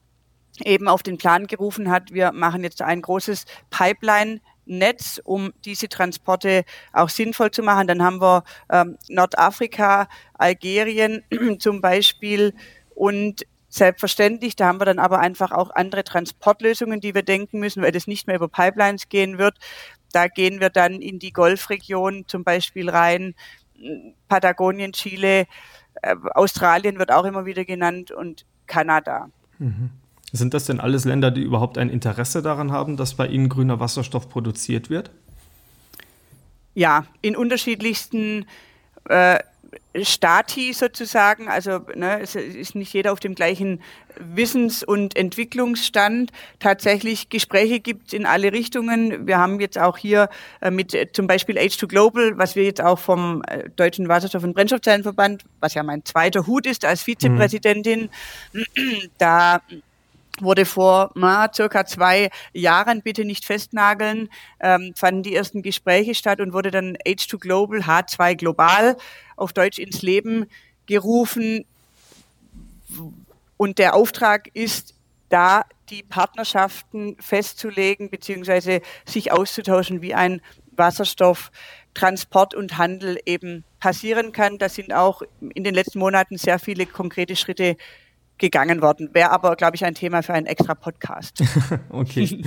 eben 0.65 0.89
auf 0.89 1.03
den 1.03 1.19
Plan 1.19 1.47
gerufen 1.47 1.91
hat. 1.91 2.13
Wir 2.13 2.33
machen 2.33 2.65
jetzt 2.65 2.83
ein 2.83 3.03
großes 3.03 3.45
Pipeline 3.71 4.41
Netz, 4.65 5.21
um 5.25 5.53
diese 5.65 5.89
Transporte 5.89 6.65
auch 6.93 7.09
sinnvoll 7.09 7.51
zu 7.51 7.63
machen. 7.63 7.87
Dann 7.87 8.03
haben 8.03 8.21
wir 8.21 8.45
ähm, 8.71 8.99
Nordafrika, 9.09 10.09
Algerien 10.35 11.23
zum 11.59 11.81
Beispiel 11.81 12.55
und 12.95 13.45
Selbstverständlich, 13.71 14.57
da 14.57 14.67
haben 14.67 14.81
wir 14.81 14.87
dann 14.87 14.99
aber 14.99 15.19
einfach 15.19 15.53
auch 15.53 15.69
andere 15.75 16.03
Transportlösungen, 16.03 17.01
die 17.01 17.15
wir 17.15 17.23
denken 17.23 17.59
müssen, 17.59 17.83
weil 17.83 17.93
das 17.93 18.07
nicht 18.07 18.27
mehr 18.27 18.37
über 18.37 18.49
Pipelines 18.49 19.11
gehen 19.11 19.37
wird. 19.37 19.59
Da 20.13 20.29
gehen 20.29 20.61
wir 20.61 20.71
dann 20.71 21.01
in 21.01 21.19
die 21.19 21.33
Golfregion 21.33 22.25
zum 22.27 22.45
Beispiel 22.45 22.89
rein, 22.89 23.35
Patagonien, 24.29 24.93
Chile, 24.93 25.47
äh, 26.03 26.17
Australien 26.35 26.99
wird 26.99 27.13
auch 27.13 27.25
immer 27.25 27.47
wieder 27.47 27.65
genannt 27.65 28.11
und 28.11 28.45
Kanada. 28.67 29.31
Mhm. 29.59 29.91
Sind 30.33 30.53
das 30.53 30.67
denn 30.67 30.81
alles 30.81 31.05
Länder, 31.05 31.31
die 31.31 31.43
überhaupt 31.43 31.79
ein 31.79 31.89
Interesse 31.89 32.43
daran 32.43 32.71
haben, 32.71 32.97
dass 32.97 33.15
bei 33.15 33.27
ihnen 33.27 33.49
grüner 33.49 33.81
Wasserstoff 33.81 34.29
produziert 34.29 34.91
wird? 34.91 35.11
Ja, 36.75 37.07
in 37.23 37.35
unterschiedlichsten 37.35 38.45
äh, 39.09 39.39
Stati 40.03 40.73
sozusagen, 40.73 41.49
also 41.49 41.81
ne, 41.95 42.21
es 42.21 42.35
ist 42.35 42.75
nicht 42.75 42.93
jeder 42.93 43.13
auf 43.13 43.21
dem 43.21 43.35
gleichen 43.35 43.81
Wissens- 44.19 44.83
und 44.83 45.17
Entwicklungsstand. 45.17 46.31
Tatsächlich 46.59 47.29
Gespräche 47.29 47.81
gibt 47.81 48.09
es 48.09 48.13
in 48.13 48.27
alle 48.27 48.53
Richtungen. 48.53 49.27
Wir 49.27 49.39
haben 49.39 49.61
jetzt 49.61 49.79
auch 49.79 49.99
hier 49.99 50.29
äh, 50.61 50.71
mit 50.71 50.95
äh, 50.95 51.11
zum 51.13 51.27
Beispiel 51.27 51.59
H2 51.59 51.87
Global, 51.87 52.39
was 52.39 52.57
wir 52.57 52.65
jetzt 52.65 52.81
auch 52.81 52.99
vom 52.99 53.43
äh, 53.47 53.69
Deutschen 53.71 54.09
Wasserstoff- 54.09 54.45
und 54.45 54.55
Brennstoffzellenverband, 54.55 55.45
was 55.61 55.75
ja 55.75 55.83
mein 55.83 56.05
zweiter 56.05 56.47
Hut 56.47 56.67
ist 56.67 56.85
als 56.85 57.03
Vizepräsidentin, 57.03 58.11
mhm. 58.53 58.65
da 59.19 59.61
wurde 60.43 60.65
vor 60.65 61.11
na, 61.15 61.51
circa 61.53 61.85
zwei 61.87 62.31
Jahren, 62.53 63.03
bitte 63.03 63.25
nicht 63.25 63.45
festnageln, 63.45 64.29
ähm, 64.61 64.93
fanden 64.97 65.23
die 65.23 65.35
ersten 65.35 65.63
Gespräche 65.63 66.15
statt 66.15 66.41
und 66.41 66.53
wurde 66.53 66.71
dann 66.71 66.97
H2 67.07 67.39
Global, 67.39 67.81
H2 67.81 68.37
Global 68.37 68.97
auf 69.37 69.53
Deutsch 69.53 69.79
ins 69.79 70.03
Leben 70.03 70.47
gerufen. 70.87 71.65
Und 73.57 73.79
der 73.79 73.95
Auftrag 73.95 74.49
ist, 74.55 74.95
da 75.29 75.65
die 75.91 76.03
Partnerschaften 76.03 77.17
festzulegen, 77.21 78.11
beziehungsweise 78.11 78.81
sich 79.05 79.33
auszutauschen, 79.33 80.03
wie 80.03 80.15
ein 80.15 80.41
Wasserstofftransport 80.73 82.55
und 82.55 82.79
Handel 82.79 83.19
eben 83.27 83.65
passieren 83.81 84.33
kann. 84.33 84.59
Da 84.59 84.69
sind 84.69 84.93
auch 84.93 85.23
in 85.41 85.65
den 85.65 85.75
letzten 85.75 85.99
Monaten 85.99 86.39
sehr 86.39 86.59
viele 86.59 86.87
konkrete 86.87 87.37
Schritte 87.37 87.77
gegangen 88.39 88.83
worden. 88.83 89.11
Wäre 89.13 89.31
aber, 89.31 89.57
glaube 89.57 89.77
ich, 89.77 89.85
ein 89.85 89.95
Thema 89.95 90.23
für 90.23 90.35
einen 90.35 90.47
extra 90.47 90.75
Podcast. 90.75 91.43
okay. 91.91 92.43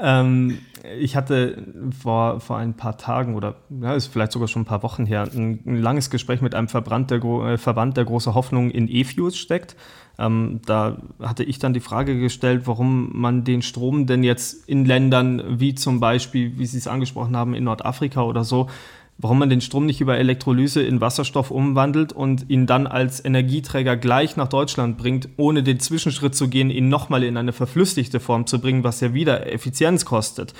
ähm, 0.00 0.58
ich 1.00 1.16
hatte 1.16 1.64
vor, 2.00 2.40
vor 2.40 2.58
ein 2.58 2.74
paar 2.74 2.96
Tagen 2.98 3.34
oder 3.34 3.56
ja, 3.68 3.94
ist 3.94 4.06
vielleicht 4.06 4.32
sogar 4.32 4.48
schon 4.48 4.62
ein 4.62 4.66
paar 4.66 4.82
Wochen 4.82 5.06
her 5.06 5.28
ein, 5.32 5.60
ein 5.66 5.76
langes 5.76 6.10
Gespräch 6.10 6.40
mit 6.40 6.54
einem 6.54 6.68
Verband, 6.68 7.10
der, 7.10 7.22
äh, 7.22 7.58
Verband, 7.58 7.96
der 7.96 8.04
große 8.04 8.34
Hoffnung 8.34 8.70
in 8.70 8.88
E-Fuels 8.88 9.36
steckt. 9.36 9.76
Ähm, 10.18 10.60
da 10.64 10.96
hatte 11.20 11.44
ich 11.44 11.58
dann 11.58 11.74
die 11.74 11.80
Frage 11.80 12.18
gestellt, 12.18 12.62
warum 12.66 13.10
man 13.12 13.44
den 13.44 13.62
Strom 13.62 14.06
denn 14.06 14.22
jetzt 14.22 14.68
in 14.68 14.84
Ländern 14.84 15.42
wie 15.60 15.74
zum 15.74 16.00
Beispiel, 16.00 16.58
wie 16.58 16.66
Sie 16.66 16.78
es 16.78 16.86
angesprochen 16.86 17.36
haben, 17.36 17.54
in 17.54 17.64
Nordafrika 17.64 18.22
oder 18.22 18.44
so, 18.44 18.68
warum 19.18 19.38
man 19.38 19.48
den 19.48 19.60
Strom 19.60 19.86
nicht 19.86 20.00
über 20.00 20.18
Elektrolyse 20.18 20.82
in 20.82 21.00
Wasserstoff 21.00 21.50
umwandelt 21.50 22.12
und 22.12 22.50
ihn 22.50 22.66
dann 22.66 22.86
als 22.86 23.24
Energieträger 23.24 23.96
gleich 23.96 24.36
nach 24.36 24.48
Deutschland 24.48 24.98
bringt, 24.98 25.28
ohne 25.36 25.62
den 25.62 25.80
Zwischenschritt 25.80 26.34
zu 26.34 26.48
gehen, 26.48 26.70
ihn 26.70 26.88
nochmal 26.88 27.24
in 27.24 27.36
eine 27.36 27.52
verflüssigte 27.52 28.20
Form 28.20 28.46
zu 28.46 28.60
bringen, 28.60 28.84
was 28.84 29.00
ja 29.00 29.14
wieder 29.14 29.50
Effizienz 29.52 30.04
kostet. 30.04 30.52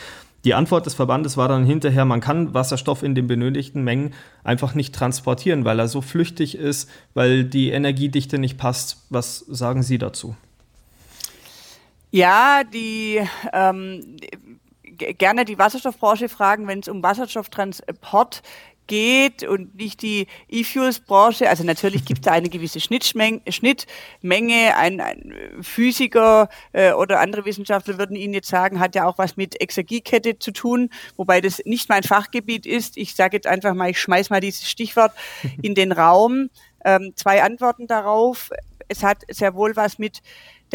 Die 0.45 0.55
Antwort 0.55 0.87
des 0.87 0.95
Verbandes 0.95 1.37
war 1.37 1.49
dann 1.49 1.65
hinterher, 1.65 2.05
man 2.05 2.21
kann 2.21 2.55
Wasserstoff 2.55 3.03
in 3.03 3.15
den 3.15 3.27
benötigten 3.27 3.83
Mengen 3.83 4.15
einfach 4.45 4.75
nicht 4.75 4.95
transportieren, 4.95 5.65
weil 5.65 5.81
er 5.81 5.89
so 5.89 6.01
flüchtig 6.01 6.57
ist, 6.57 6.89
weil 7.15 7.45
die 7.45 7.71
Energiedichte 7.71 8.39
nicht 8.39 8.57
passt. 8.57 9.07
Was 9.11 9.39
sagen 9.41 9.83
Sie 9.83 9.99
dazu? 9.99 10.37
Ja, 12.13 12.63
die 12.63 13.21
ähm, 13.53 14.17
gerne 14.97 15.45
die 15.45 15.59
Wasserstoffbranche 15.59 16.29
fragen, 16.29 16.67
wenn 16.67 16.81
es 16.81 16.89
um 16.89 17.03
Wasserstofftransport 17.03 18.43
geht 18.87 19.43
und 19.43 19.75
nicht 19.75 20.03
die 20.03 20.27
E-Fuels-Branche. 20.49 21.49
Also 21.49 21.65
natürlich 21.65 22.05
gibt 22.05 22.21
es 22.21 22.25
da 22.25 22.33
eine 22.33 22.49
gewisse 22.49 22.81
Schnittmenge. 22.81 24.77
Ein, 24.77 25.01
ein 25.01 25.35
Physiker 25.61 26.49
äh, 26.73 26.93
oder 26.93 27.21
andere 27.21 27.45
Wissenschaftler 27.45 27.99
würden 27.99 28.17
Ihnen 28.17 28.35
jetzt 28.35 28.49
sagen, 28.49 28.81
hat 28.81 28.95
ja 28.95 29.07
auch 29.07 29.19
was 29.19 29.37
mit 29.37 29.61
Exergiekette 29.61 30.39
zu 30.39 30.53
tun, 30.53 30.91
wobei 31.17 31.41
das 31.41 31.61
nicht 31.65 31.89
mein 31.89 32.03
Fachgebiet 32.03 32.67
ist. 32.67 32.97
Ich 32.97 33.15
sage 33.15 33.37
jetzt 33.37 33.47
einfach 33.47 33.75
mal, 33.75 33.91
ich 33.91 34.01
schmeiß 34.01 34.31
mal 34.31 34.41
dieses 34.41 34.69
Stichwort 34.69 35.13
in 35.63 35.75
den 35.75 35.93
Raum. 35.93 36.51
Ähm, 36.85 37.13
zwei 37.17 37.43
Antworten 37.43 37.87
darauf. 37.87 38.51
Es 38.89 39.03
hat 39.03 39.23
sehr 39.29 39.55
wohl 39.55 39.75
was 39.75 39.99
mit 39.99 40.23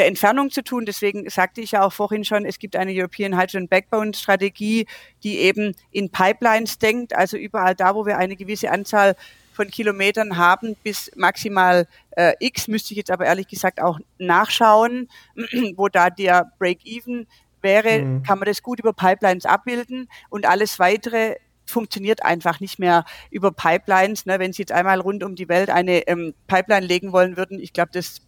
der 0.02 0.08
Entfernung 0.08 0.50
zu 0.50 0.64
tun. 0.64 0.88
Deswegen 0.88 1.30
sagte 1.30 1.62
ich 1.62 1.74
ja 1.74 1.84
auch 1.84 1.94
vorhin 1.94 2.26
schon, 2.26 2.44
es 2.44 2.58
gibt 2.58 2.76
eine 2.76 2.92
European 2.92 3.40
Hydrogen 3.40 3.68
Backbone 3.68 4.16
Strategie, 4.16 4.88
die 5.22 5.38
eben 5.38 5.76
in 5.92 6.10
Pipelines 6.10 6.80
denkt, 6.80 7.16
also 7.16 7.38
überall 7.38 7.76
da, 7.76 7.94
wo 7.94 8.08
wir 8.08 8.18
eine 8.18 8.36
gewisse 8.36 8.72
Anzahl 8.72 9.16
von 9.54 9.70
Kilometern 9.70 10.38
haben, 10.38 10.76
bis 10.84 11.12
maximal 11.16 11.88
äh, 12.16 12.34
X, 12.40 12.68
müsste 12.68 12.94
ich 12.94 12.98
jetzt 12.98 13.12
aber 13.12 13.28
ehrlich 13.28 13.48
gesagt 13.48 13.80
auch 13.80 14.00
nachschauen, 14.18 15.08
wo 15.76 15.88
da 15.88 16.10
der 16.10 16.52
Break-Even 16.58 17.28
wäre, 17.62 18.00
mhm. 18.00 18.24
kann 18.24 18.40
man 18.40 18.48
das 18.48 18.64
gut 18.64 18.80
über 18.80 18.94
Pipelines 18.94 19.46
abbilden 19.46 20.10
und 20.30 20.48
alles 20.48 20.80
weitere 20.80 21.36
funktioniert 21.68 22.26
einfach 22.26 22.60
nicht 22.60 22.80
mehr 22.80 23.06
über 23.30 23.52
Pipelines. 23.52 24.26
Ne? 24.26 24.40
Wenn 24.40 24.52
Sie 24.52 24.64
jetzt 24.64 24.72
einmal 24.72 25.00
rund 25.00 25.24
um 25.24 25.36
die 25.36 25.48
Welt 25.48 25.70
eine 25.70 26.08
ähm, 26.08 26.34
Pipeline 26.48 26.88
legen 26.88 27.12
wollen 27.12 27.38
würden, 27.38 27.60
ich 27.60 27.72
glaube, 27.72 27.92
das 27.94 28.22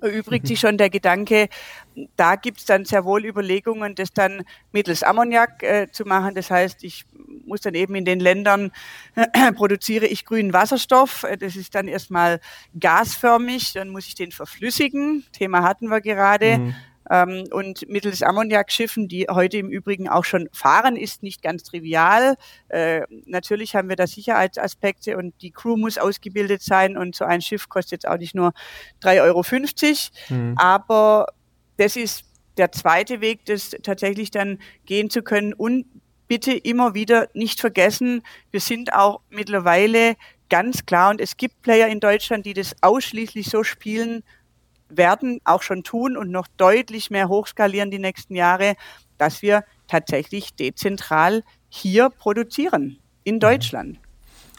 erübrigt 0.00 0.46
sich 0.46 0.60
schon 0.60 0.78
der 0.78 0.90
Gedanke, 0.90 1.48
da 2.16 2.36
gibt 2.36 2.58
es 2.58 2.64
dann 2.64 2.84
sehr 2.84 3.04
wohl 3.04 3.24
Überlegungen, 3.24 3.94
das 3.94 4.12
dann 4.12 4.44
mittels 4.72 5.02
Ammoniak 5.02 5.62
äh, 5.62 5.88
zu 5.90 6.04
machen. 6.04 6.34
Das 6.34 6.50
heißt, 6.50 6.84
ich 6.84 7.04
muss 7.46 7.60
dann 7.60 7.74
eben 7.74 7.94
in 7.94 8.04
den 8.04 8.20
Ländern, 8.20 8.72
äh, 9.14 9.52
produziere 9.52 10.06
ich 10.06 10.24
grünen 10.24 10.52
Wasserstoff. 10.52 11.26
Das 11.38 11.56
ist 11.56 11.74
dann 11.74 11.88
erstmal 11.88 12.40
gasförmig, 12.78 13.72
dann 13.74 13.90
muss 13.90 14.06
ich 14.06 14.14
den 14.14 14.32
verflüssigen. 14.32 15.24
Thema 15.32 15.62
hatten 15.62 15.88
wir 15.88 16.00
gerade. 16.00 16.58
Mhm. 16.58 16.74
Ähm, 17.12 17.44
und 17.50 17.86
mittels 17.90 18.22
Ammoniakschiffen, 18.22 19.06
die 19.06 19.26
heute 19.30 19.58
im 19.58 19.68
Übrigen 19.68 20.08
auch 20.08 20.24
schon 20.24 20.48
fahren, 20.50 20.96
ist 20.96 21.22
nicht 21.22 21.42
ganz 21.42 21.62
trivial. 21.62 22.36
Äh, 22.68 23.02
natürlich 23.26 23.76
haben 23.76 23.90
wir 23.90 23.96
da 23.96 24.06
Sicherheitsaspekte 24.06 25.18
und 25.18 25.34
die 25.42 25.50
Crew 25.50 25.76
muss 25.76 25.98
ausgebildet 25.98 26.62
sein 26.62 26.96
und 26.96 27.14
so 27.14 27.26
ein 27.26 27.42
Schiff 27.42 27.68
kostet 27.68 27.92
jetzt 27.92 28.08
auch 28.08 28.16
nicht 28.16 28.34
nur 28.34 28.54
3,50 29.02 29.20
Euro. 29.20 29.42
Mhm. 30.30 30.54
Aber 30.56 31.26
das 31.76 31.96
ist 31.96 32.24
der 32.56 32.72
zweite 32.72 33.20
Weg, 33.20 33.44
das 33.44 33.76
tatsächlich 33.82 34.30
dann 34.30 34.58
gehen 34.86 35.10
zu 35.10 35.22
können 35.22 35.52
und 35.52 35.84
bitte 36.28 36.52
immer 36.52 36.94
wieder 36.94 37.28
nicht 37.34 37.60
vergessen, 37.60 38.22
wir 38.50 38.60
sind 38.60 38.94
auch 38.94 39.20
mittlerweile 39.28 40.16
ganz 40.48 40.86
klar 40.86 41.10
und 41.10 41.20
es 41.20 41.36
gibt 41.36 41.60
Player 41.60 41.88
in 41.88 42.00
Deutschland, 42.00 42.46
die 42.46 42.54
das 42.54 42.74
ausschließlich 42.80 43.50
so 43.50 43.64
spielen, 43.64 44.22
werden 44.96 45.40
auch 45.44 45.62
schon 45.62 45.82
tun 45.82 46.16
und 46.16 46.30
noch 46.30 46.46
deutlich 46.56 47.10
mehr 47.10 47.28
hochskalieren 47.28 47.90
die 47.90 47.98
nächsten 47.98 48.34
Jahre, 48.34 48.74
dass 49.18 49.42
wir 49.42 49.64
tatsächlich 49.88 50.54
dezentral 50.54 51.42
hier 51.68 52.10
produzieren 52.10 52.98
in 53.24 53.36
mhm. 53.36 53.40
Deutschland. 53.40 53.98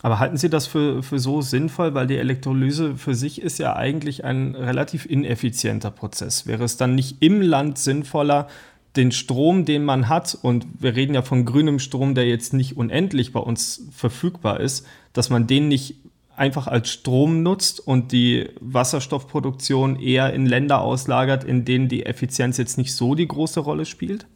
Aber 0.02 0.20
halten 0.20 0.36
Sie 0.36 0.50
das 0.50 0.68
für, 0.68 1.02
für 1.02 1.18
so 1.18 1.42
sinnvoll, 1.42 1.94
weil 1.94 2.08
die 2.08 2.18
Elektrolyse 2.18 2.98
für 2.98 3.16
sich 3.16 3.42
ist 3.42 3.58
ja 3.58 3.76
eigentlich 3.78 4.26
ein 4.26 4.54
relativ 4.54 5.06
ineffizienter 5.06 5.92
Prozess. 5.92 6.46
Wäre 6.46 6.66
es 6.66 6.76
dann 6.76 6.94
nicht 6.94 7.22
im 7.22 7.42
Land 7.42 7.78
sinnvoller, 7.78 8.50
den 8.98 9.12
Strom, 9.12 9.66
den 9.66 9.86
man 9.86 10.10
hat, 10.10 10.38
und 10.40 10.68
wir 10.80 10.96
reden 10.96 11.16
ja 11.16 11.24
von 11.24 11.46
grünem 11.46 11.80
Strom, 11.80 12.16
der 12.16 12.28
jetzt 12.28 12.54
nicht 12.54 12.78
unendlich 12.78 13.32
bei 13.32 13.40
uns 13.40 13.88
verfügbar 13.92 14.60
ist, 14.60 14.86
dass 15.14 15.30
man 15.30 15.48
den 15.48 15.68
nicht 15.68 15.96
einfach 16.44 16.68
als 16.68 16.90
Strom 16.90 17.42
nutzt 17.42 17.80
und 17.80 18.12
die 18.12 18.50
Wasserstoffproduktion 18.60 19.98
eher 19.98 20.34
in 20.34 20.46
Länder 20.46 20.82
auslagert, 20.82 21.46
in 21.46 21.64
denen 21.64 21.88
die 21.88 22.06
Effizienz 22.06 22.58
jetzt 22.58 22.78
nicht 22.78 22.94
so 22.94 23.16
die 23.16 23.30
große 23.30 23.62
Rolle 23.62 23.86
spielt? 23.86 24.28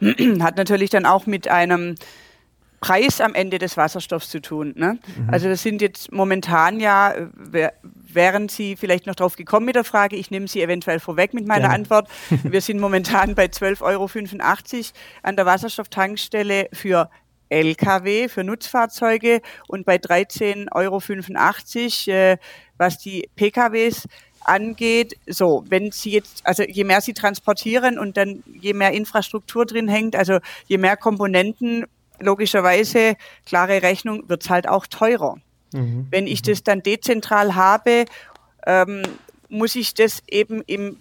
Hat 0.40 0.58
natürlich 0.58 0.90
dann 0.90 1.06
auch 1.06 1.24
mit 1.24 1.48
einem 1.48 1.94
Preis 2.80 3.22
am 3.22 3.34
Ende 3.34 3.56
des 3.56 3.78
Wasserstoffs 3.78 4.28
zu 4.28 4.42
tun. 4.42 4.74
Ne? 4.76 4.98
Mhm. 5.16 5.30
Also 5.30 5.48
das 5.48 5.62
sind 5.62 5.80
jetzt 5.80 6.12
momentan 6.12 6.78
ja, 6.78 7.14
wären 7.32 8.50
Sie 8.50 8.76
vielleicht 8.76 9.06
noch 9.06 9.14
drauf 9.14 9.36
gekommen 9.36 9.64
mit 9.64 9.76
der 9.76 9.84
Frage, 9.84 10.16
ich 10.16 10.30
nehme 10.30 10.46
Sie 10.46 10.60
eventuell 10.60 11.00
vorweg 11.00 11.32
mit 11.32 11.46
meiner 11.46 11.68
Gerne. 11.68 11.74
Antwort. 11.74 12.08
Wir 12.42 12.60
sind 12.60 12.80
momentan 12.80 13.34
bei 13.34 13.46
12,85 13.46 13.80
Euro 13.82 14.08
an 15.22 15.36
der 15.36 15.46
Wasserstofftankstelle 15.46 16.68
für 16.74 17.08
Lkw 17.54 18.28
für 18.28 18.44
Nutzfahrzeuge 18.44 19.40
und 19.68 19.86
bei 19.86 19.96
13,85 19.96 22.08
Euro, 22.08 22.16
äh, 22.16 22.36
was 22.76 22.98
die 22.98 23.28
PKWs 23.36 24.08
angeht. 24.40 25.16
So, 25.26 25.64
wenn 25.68 25.92
Sie 25.92 26.10
jetzt, 26.10 26.44
also 26.44 26.64
je 26.64 26.84
mehr 26.84 27.00
Sie 27.00 27.14
transportieren 27.14 27.98
und 27.98 28.16
dann 28.16 28.42
je 28.60 28.74
mehr 28.74 28.92
Infrastruktur 28.92 29.66
drin 29.66 29.88
hängt, 29.88 30.16
also 30.16 30.38
je 30.66 30.78
mehr 30.78 30.96
Komponenten, 30.96 31.86
logischerweise, 32.20 33.16
klare 33.46 33.82
Rechnung, 33.82 34.28
wird's 34.28 34.50
halt 34.50 34.68
auch 34.68 34.86
teurer. 34.86 35.36
Mhm. 35.72 36.06
Wenn 36.10 36.26
ich 36.26 36.42
mhm. 36.42 36.50
das 36.50 36.62
dann 36.62 36.82
dezentral 36.82 37.54
habe, 37.54 38.04
ähm, 38.66 39.02
muss 39.48 39.76
ich 39.76 39.94
das 39.94 40.22
eben 40.28 40.62
im 40.66 40.98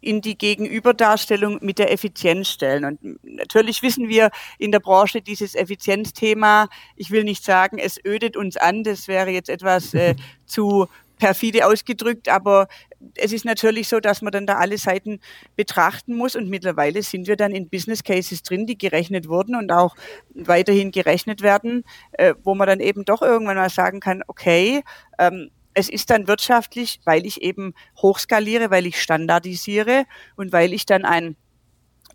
in 0.00 0.20
die 0.20 0.36
Gegenüberdarstellung 0.36 1.58
mit 1.62 1.78
der 1.78 1.92
Effizienz 1.92 2.48
stellen. 2.48 2.84
Und 2.84 3.24
natürlich 3.24 3.82
wissen 3.82 4.08
wir 4.08 4.30
in 4.58 4.72
der 4.72 4.80
Branche 4.80 5.22
dieses 5.22 5.54
Effizienzthema, 5.54 6.68
ich 6.96 7.10
will 7.10 7.24
nicht 7.24 7.44
sagen, 7.44 7.78
es 7.78 7.98
ödet 8.04 8.36
uns 8.36 8.56
an, 8.56 8.84
das 8.84 9.08
wäre 9.08 9.30
jetzt 9.30 9.48
etwas 9.48 9.94
äh, 9.94 10.14
zu 10.46 10.88
perfide 11.20 11.66
ausgedrückt, 11.66 12.28
aber 12.28 12.66
es 13.14 13.32
ist 13.32 13.44
natürlich 13.44 13.88
so, 13.88 14.00
dass 14.00 14.22
man 14.22 14.32
dann 14.32 14.46
da 14.46 14.56
alle 14.56 14.78
Seiten 14.78 15.20
betrachten 15.56 16.16
muss. 16.16 16.34
Und 16.34 16.48
mittlerweile 16.48 17.02
sind 17.02 17.28
wir 17.28 17.36
dann 17.36 17.52
in 17.52 17.68
Business 17.68 18.02
Cases 18.02 18.42
drin, 18.42 18.66
die 18.66 18.76
gerechnet 18.76 19.28
wurden 19.28 19.54
und 19.54 19.70
auch 19.70 19.94
weiterhin 20.34 20.90
gerechnet 20.90 21.42
werden, 21.42 21.84
äh, 22.12 22.34
wo 22.42 22.54
man 22.54 22.66
dann 22.66 22.80
eben 22.80 23.04
doch 23.04 23.22
irgendwann 23.22 23.56
mal 23.56 23.70
sagen 23.70 24.00
kann, 24.00 24.22
okay, 24.26 24.82
ähm, 25.18 25.50
es 25.74 25.88
ist 25.88 26.10
dann 26.10 26.26
wirtschaftlich, 26.26 27.00
weil 27.04 27.26
ich 27.26 27.42
eben 27.42 27.74
hochskaliere, 28.00 28.70
weil 28.70 28.86
ich 28.86 29.00
standardisiere 29.00 30.04
und 30.36 30.52
weil 30.52 30.72
ich 30.72 30.86
dann 30.86 31.04
ein 31.04 31.36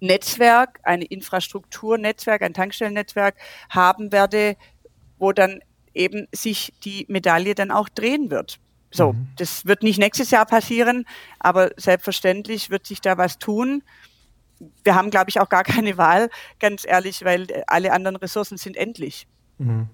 Netzwerk, 0.01 0.79
eine 0.83 1.05
Infrastrukturnetzwerk, 1.05 2.41
ein 2.41 2.53
Tankstellennetzwerk 2.53 3.35
haben 3.69 4.11
werde, 4.11 4.57
wo 5.17 5.31
dann 5.31 5.61
eben 5.93 6.27
sich 6.33 6.73
die 6.83 7.05
Medaille 7.07 7.55
dann 7.55 7.71
auch 7.71 7.87
drehen 7.87 8.29
wird. 8.29 8.59
So, 8.91 9.13
mhm. 9.13 9.29
das 9.37 9.65
wird 9.65 9.83
nicht 9.83 9.99
nächstes 9.99 10.31
Jahr 10.31 10.45
passieren, 10.45 11.05
aber 11.39 11.71
selbstverständlich 11.77 12.69
wird 12.69 12.85
sich 12.85 13.01
da 13.01 13.17
was 13.17 13.39
tun. 13.39 13.83
Wir 14.83 14.95
haben, 14.95 15.09
glaube 15.09 15.29
ich, 15.29 15.39
auch 15.39 15.49
gar 15.49 15.63
keine 15.63 15.97
Wahl, 15.97 16.29
ganz 16.59 16.85
ehrlich, 16.85 17.23
weil 17.23 17.47
alle 17.67 17.93
anderen 17.93 18.17
Ressourcen 18.17 18.57
sind 18.57 18.75
endlich. 18.75 19.27
Mhm 19.57 19.89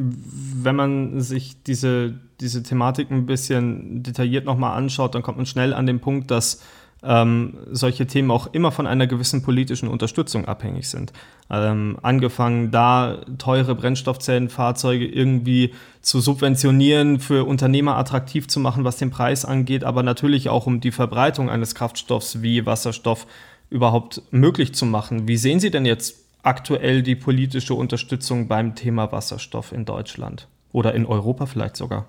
wenn 0.00 0.76
man 0.76 1.20
sich 1.20 1.62
diese, 1.64 2.14
diese 2.40 2.62
Thematik 2.62 3.10
ein 3.10 3.26
bisschen 3.26 4.02
detailliert 4.04 4.44
nochmal 4.44 4.76
anschaut, 4.76 5.14
dann 5.14 5.22
kommt 5.22 5.38
man 5.38 5.46
schnell 5.46 5.74
an 5.74 5.86
den 5.86 5.98
Punkt, 5.98 6.30
dass 6.30 6.62
ähm, 7.02 7.58
solche 7.70 8.06
Themen 8.06 8.30
auch 8.30 8.48
immer 8.52 8.70
von 8.70 8.86
einer 8.86 9.06
gewissen 9.06 9.42
politischen 9.42 9.88
Unterstützung 9.88 10.44
abhängig 10.46 10.88
sind. 10.88 11.12
Ähm, 11.50 11.98
angefangen 12.02 12.70
da 12.70 13.18
teure 13.38 13.74
Brennstoffzellenfahrzeuge 13.74 15.06
irgendwie 15.06 15.74
zu 16.00 16.20
subventionieren, 16.20 17.18
für 17.18 17.44
Unternehmer 17.44 17.96
attraktiv 17.96 18.48
zu 18.48 18.60
machen, 18.60 18.84
was 18.84 18.98
den 18.98 19.10
Preis 19.10 19.44
angeht, 19.44 19.84
aber 19.84 20.02
natürlich 20.02 20.48
auch 20.48 20.66
um 20.66 20.80
die 20.80 20.92
Verbreitung 20.92 21.50
eines 21.50 21.74
Kraftstoffs 21.74 22.42
wie 22.42 22.66
Wasserstoff 22.66 23.26
überhaupt 23.70 24.22
möglich 24.30 24.74
zu 24.74 24.86
machen. 24.86 25.28
Wie 25.28 25.36
sehen 25.36 25.60
Sie 25.60 25.70
denn 25.70 25.86
jetzt 25.86 26.27
aktuell 26.42 27.02
die 27.02 27.16
politische 27.16 27.74
Unterstützung 27.74 28.48
beim 28.48 28.74
Thema 28.74 29.10
Wasserstoff 29.12 29.72
in 29.72 29.84
Deutschland 29.84 30.48
oder 30.72 30.94
in 30.94 31.06
Europa 31.06 31.46
vielleicht 31.46 31.76
sogar? 31.76 32.06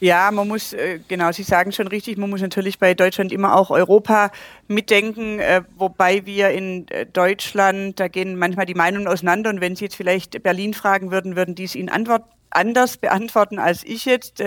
Ja, 0.00 0.30
man 0.30 0.48
muss, 0.48 0.72
äh, 0.72 0.98
genau, 1.08 1.30
Sie 1.30 1.42
sagen 1.42 1.72
schon 1.72 1.86
richtig, 1.86 2.16
man 2.16 2.30
muss 2.30 2.40
natürlich 2.40 2.78
bei 2.78 2.94
Deutschland 2.94 3.32
immer 3.32 3.54
auch 3.54 3.68
Europa 3.68 4.30
mitdenken, 4.66 5.38
äh, 5.40 5.60
wobei 5.76 6.24
wir 6.24 6.48
in 6.50 6.88
äh, 6.88 7.04
Deutschland, 7.04 8.00
da 8.00 8.08
gehen 8.08 8.36
manchmal 8.36 8.64
die 8.64 8.74
Meinungen 8.74 9.06
auseinander 9.06 9.50
und 9.50 9.60
wenn 9.60 9.76
Sie 9.76 9.84
jetzt 9.84 9.96
vielleicht 9.96 10.42
Berlin 10.42 10.72
fragen 10.72 11.10
würden, 11.10 11.36
würden 11.36 11.54
die 11.54 11.64
es 11.64 11.74
Ihnen 11.74 11.90
antwort, 11.90 12.24
anders 12.48 12.96
beantworten 12.96 13.58
als 13.58 13.84
ich 13.84 14.06
jetzt 14.06 14.42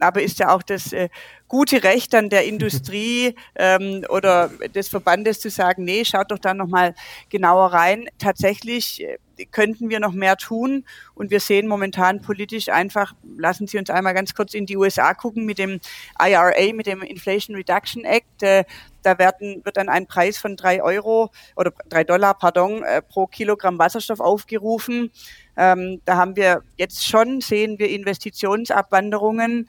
aber 0.00 0.22
ist 0.22 0.38
ja 0.38 0.54
auch 0.54 0.62
das 0.62 0.92
äh, 0.92 1.08
gute 1.48 1.82
Recht 1.82 2.12
dann 2.12 2.30
der 2.30 2.44
Industrie 2.44 3.34
ähm, 3.56 4.04
oder 4.08 4.48
des 4.74 4.88
Verbandes 4.88 5.40
zu 5.40 5.50
sagen, 5.50 5.84
nee, 5.84 6.04
schaut 6.04 6.30
doch 6.30 6.38
da 6.38 6.54
nochmal 6.54 6.94
genauer 7.28 7.72
rein. 7.72 8.08
Tatsächlich 8.18 9.02
äh, 9.02 9.18
könnten 9.50 9.90
wir 9.90 10.00
noch 10.00 10.12
mehr 10.12 10.36
tun 10.36 10.84
und 11.14 11.30
wir 11.30 11.40
sehen 11.40 11.66
momentan 11.66 12.20
politisch 12.20 12.68
einfach, 12.68 13.14
lassen 13.36 13.66
Sie 13.66 13.78
uns 13.78 13.90
einmal 13.90 14.14
ganz 14.14 14.34
kurz 14.34 14.54
in 14.54 14.66
die 14.66 14.76
USA 14.76 15.14
gucken 15.14 15.44
mit 15.44 15.58
dem 15.58 15.80
IRA, 16.18 16.72
mit 16.74 16.86
dem 16.86 17.02
Inflation 17.02 17.56
Reduction 17.56 18.04
Act. 18.04 18.42
Äh, 18.42 18.64
da 19.02 19.18
werden, 19.18 19.64
wird 19.64 19.76
dann 19.76 19.88
ein 19.88 20.06
Preis 20.06 20.38
von 20.38 20.56
drei 20.56 20.82
Euro 20.82 21.30
oder 21.56 21.72
drei 21.88 22.04
Dollar, 22.04 22.34
pardon, 22.34 22.82
äh, 22.82 23.02
pro 23.02 23.26
Kilogramm 23.26 23.78
Wasserstoff 23.78 24.20
aufgerufen. 24.20 25.10
Ähm, 25.56 26.00
da 26.04 26.16
haben 26.16 26.36
wir 26.36 26.62
jetzt 26.76 27.06
schon, 27.06 27.40
sehen 27.40 27.78
wir 27.78 27.88
Investitionsabwanderungen 27.90 29.68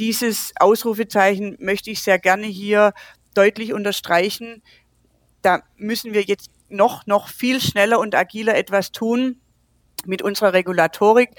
dieses 0.00 0.54
Ausrufezeichen 0.58 1.56
möchte 1.60 1.90
ich 1.90 2.02
sehr 2.02 2.18
gerne 2.18 2.46
hier 2.46 2.94
deutlich 3.34 3.74
unterstreichen. 3.74 4.62
Da 5.42 5.62
müssen 5.76 6.14
wir 6.14 6.22
jetzt 6.22 6.50
noch, 6.70 7.06
noch 7.06 7.28
viel 7.28 7.60
schneller 7.60 7.98
und 8.00 8.14
agiler 8.14 8.56
etwas 8.56 8.92
tun 8.92 9.40
mit 10.06 10.22
unserer 10.22 10.54
Regulatorik. 10.54 11.30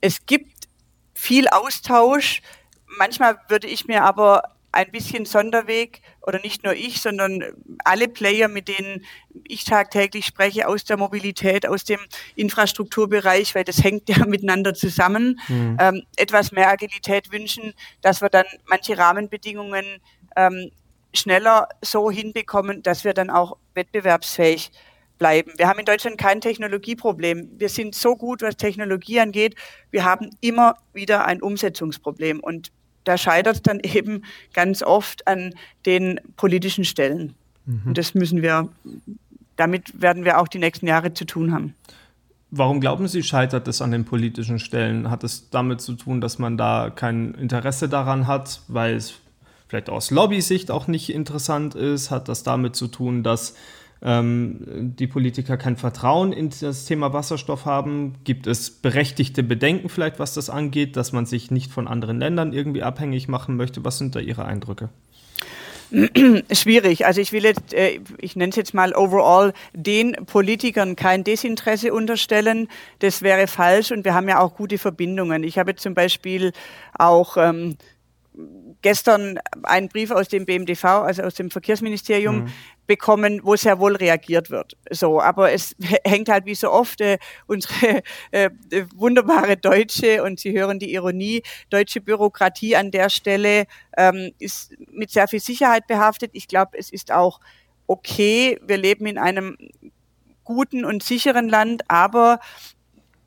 Es 0.00 0.24
gibt 0.24 0.66
viel 1.12 1.46
Austausch. 1.48 2.40
Manchmal 2.86 3.36
würde 3.48 3.66
ich 3.66 3.86
mir 3.86 4.02
aber 4.02 4.55
ein 4.76 4.90
bisschen 4.90 5.24
Sonderweg 5.24 6.02
oder 6.20 6.38
nicht 6.40 6.62
nur 6.62 6.74
ich, 6.74 7.00
sondern 7.00 7.42
alle 7.84 8.08
Player, 8.08 8.48
mit 8.48 8.68
denen 8.68 9.04
ich 9.48 9.64
tagtäglich 9.64 10.26
spreche, 10.26 10.68
aus 10.68 10.84
der 10.84 10.98
Mobilität, 10.98 11.66
aus 11.66 11.84
dem 11.84 11.98
Infrastrukturbereich, 12.34 13.54
weil 13.54 13.64
das 13.64 13.82
hängt 13.82 14.08
ja 14.08 14.26
miteinander 14.26 14.74
zusammen, 14.74 15.40
mhm. 15.48 15.78
ähm, 15.80 16.02
etwas 16.16 16.52
mehr 16.52 16.70
Agilität 16.70 17.32
wünschen, 17.32 17.72
dass 18.02 18.20
wir 18.20 18.28
dann 18.28 18.44
manche 18.66 18.98
Rahmenbedingungen 18.98 19.84
ähm, 20.36 20.70
schneller 21.14 21.68
so 21.80 22.10
hinbekommen, 22.10 22.82
dass 22.82 23.04
wir 23.04 23.14
dann 23.14 23.30
auch 23.30 23.56
wettbewerbsfähig 23.72 24.70
bleiben. 25.16 25.52
Wir 25.56 25.68
haben 25.68 25.78
in 25.78 25.86
Deutschland 25.86 26.18
kein 26.18 26.42
Technologieproblem. 26.42 27.52
Wir 27.58 27.70
sind 27.70 27.94
so 27.94 28.14
gut, 28.16 28.42
was 28.42 28.58
Technologie 28.58 29.20
angeht. 29.20 29.54
Wir 29.90 30.04
haben 30.04 30.28
immer 30.42 30.76
wieder 30.92 31.24
ein 31.24 31.40
Umsetzungsproblem. 31.40 32.40
Und 32.40 32.70
da 33.06 33.16
scheitert 33.16 33.56
es 33.56 33.62
dann 33.62 33.80
eben 33.82 34.22
ganz 34.52 34.82
oft 34.82 35.26
an 35.26 35.54
den 35.86 36.20
politischen 36.36 36.84
Stellen. 36.84 37.34
Mhm. 37.64 37.82
Und 37.86 37.98
das 37.98 38.14
müssen 38.14 38.42
wir, 38.42 38.68
damit 39.56 40.00
werden 40.00 40.24
wir 40.24 40.38
auch 40.38 40.48
die 40.48 40.58
nächsten 40.58 40.86
Jahre 40.86 41.14
zu 41.14 41.24
tun 41.24 41.52
haben. 41.52 41.74
Warum 42.50 42.80
glauben 42.80 43.08
Sie, 43.08 43.22
scheitert 43.22 43.66
es 43.66 43.82
an 43.82 43.90
den 43.90 44.04
politischen 44.04 44.58
Stellen? 44.58 45.10
Hat 45.10 45.24
es 45.24 45.50
damit 45.50 45.80
zu 45.80 45.94
tun, 45.94 46.20
dass 46.20 46.38
man 46.38 46.56
da 46.56 46.90
kein 46.94 47.34
Interesse 47.34 47.88
daran 47.88 48.26
hat, 48.26 48.60
weil 48.68 48.94
es 48.94 49.14
vielleicht 49.66 49.90
aus 49.90 50.10
Lobby-Sicht 50.12 50.70
auch 50.70 50.86
nicht 50.86 51.12
interessant 51.12 51.74
ist? 51.74 52.10
Hat 52.10 52.28
das 52.28 52.44
damit 52.44 52.76
zu 52.76 52.86
tun, 52.86 53.24
dass 53.24 53.56
die 54.06 55.06
Politiker 55.08 55.56
kein 55.56 55.76
Vertrauen 55.76 56.32
in 56.32 56.50
das 56.60 56.84
Thema 56.84 57.12
Wasserstoff 57.12 57.64
haben? 57.64 58.14
Gibt 58.22 58.46
es 58.46 58.70
berechtigte 58.70 59.42
Bedenken 59.42 59.88
vielleicht, 59.88 60.20
was 60.20 60.32
das 60.32 60.48
angeht, 60.48 60.96
dass 60.96 61.12
man 61.12 61.26
sich 61.26 61.50
nicht 61.50 61.72
von 61.72 61.88
anderen 61.88 62.20
Ländern 62.20 62.52
irgendwie 62.52 62.84
abhängig 62.84 63.26
machen 63.26 63.56
möchte? 63.56 63.84
Was 63.84 63.98
sind 63.98 64.14
da 64.14 64.20
Ihre 64.20 64.44
Eindrücke? 64.44 64.90
Schwierig. 66.52 67.04
Also 67.06 67.20
ich 67.20 67.32
will 67.32 67.44
jetzt, 67.44 67.74
äh, 67.74 68.00
ich 68.18 68.36
nenne 68.36 68.50
es 68.50 68.56
jetzt 68.56 68.74
mal 68.74 68.94
overall, 68.94 69.52
den 69.72 70.12
Politikern 70.26 70.94
kein 70.94 71.24
Desinteresse 71.24 71.92
unterstellen. 71.92 72.68
Das 73.00 73.22
wäre 73.22 73.48
falsch 73.48 73.90
und 73.90 74.04
wir 74.04 74.14
haben 74.14 74.28
ja 74.28 74.40
auch 74.40 74.54
gute 74.54 74.78
Verbindungen. 74.78 75.42
Ich 75.42 75.58
habe 75.58 75.74
zum 75.74 75.94
Beispiel 75.94 76.52
auch 76.96 77.36
ähm, 77.36 77.76
gestern 78.82 79.38
einen 79.62 79.88
Brief 79.88 80.10
aus 80.10 80.28
dem 80.28 80.44
BMDV, 80.44 80.84
also 80.84 81.22
aus 81.22 81.34
dem 81.34 81.50
Verkehrsministerium, 81.50 82.44
mhm. 82.44 82.46
Bekommen, 82.86 83.40
wo 83.42 83.56
sehr 83.56 83.78
wohl 83.78 83.96
reagiert 83.96 84.50
wird. 84.50 84.76
So, 84.90 85.20
aber 85.20 85.52
es 85.52 85.74
hängt 86.04 86.28
halt 86.28 86.46
wie 86.46 86.54
so 86.54 86.70
oft 86.70 87.00
äh, 87.00 87.18
unsere 87.46 88.02
äh, 88.30 88.50
wunderbare 88.94 89.56
deutsche 89.56 90.22
und 90.22 90.40
Sie 90.40 90.52
hören 90.52 90.78
die 90.78 90.92
Ironie, 90.92 91.42
deutsche 91.70 92.00
Bürokratie 92.00 92.76
an 92.76 92.90
der 92.90 93.10
Stelle 93.10 93.66
ähm, 93.96 94.32
ist 94.38 94.74
mit 94.90 95.10
sehr 95.10 95.28
viel 95.28 95.40
Sicherheit 95.40 95.86
behaftet. 95.86 96.30
Ich 96.34 96.48
glaube, 96.48 96.78
es 96.78 96.90
ist 96.90 97.12
auch 97.12 97.40
okay. 97.86 98.58
Wir 98.62 98.76
leben 98.76 99.06
in 99.06 99.18
einem 99.18 99.56
guten 100.44 100.84
und 100.84 101.02
sicheren 101.02 101.48
Land, 101.48 101.82
aber 101.88 102.40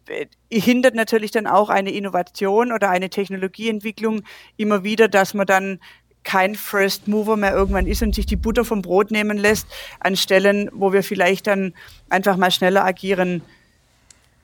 äh, 0.07 0.25
hindert 0.51 0.95
natürlich 0.95 1.31
dann 1.31 1.47
auch 1.47 1.69
eine 1.69 1.91
Innovation 1.91 2.71
oder 2.71 2.89
eine 2.89 3.09
Technologieentwicklung 3.09 4.23
immer 4.57 4.83
wieder, 4.83 5.07
dass 5.07 5.33
man 5.33 5.45
dann 5.45 5.79
kein 6.23 6.55
First 6.55 7.07
Mover 7.07 7.37
mehr 7.37 7.53
irgendwann 7.53 7.87
ist 7.87 8.01
und 8.01 8.13
sich 8.13 8.25
die 8.25 8.35
Butter 8.35 8.65
vom 8.65 8.81
Brot 8.81 9.11
nehmen 9.11 9.37
lässt, 9.37 9.67
an 9.99 10.15
Stellen, 10.15 10.69
wo 10.73 10.93
wir 10.93 11.03
vielleicht 11.03 11.47
dann 11.47 11.73
einfach 12.09 12.37
mal 12.37 12.51
schneller 12.51 12.85
agieren 12.85 13.41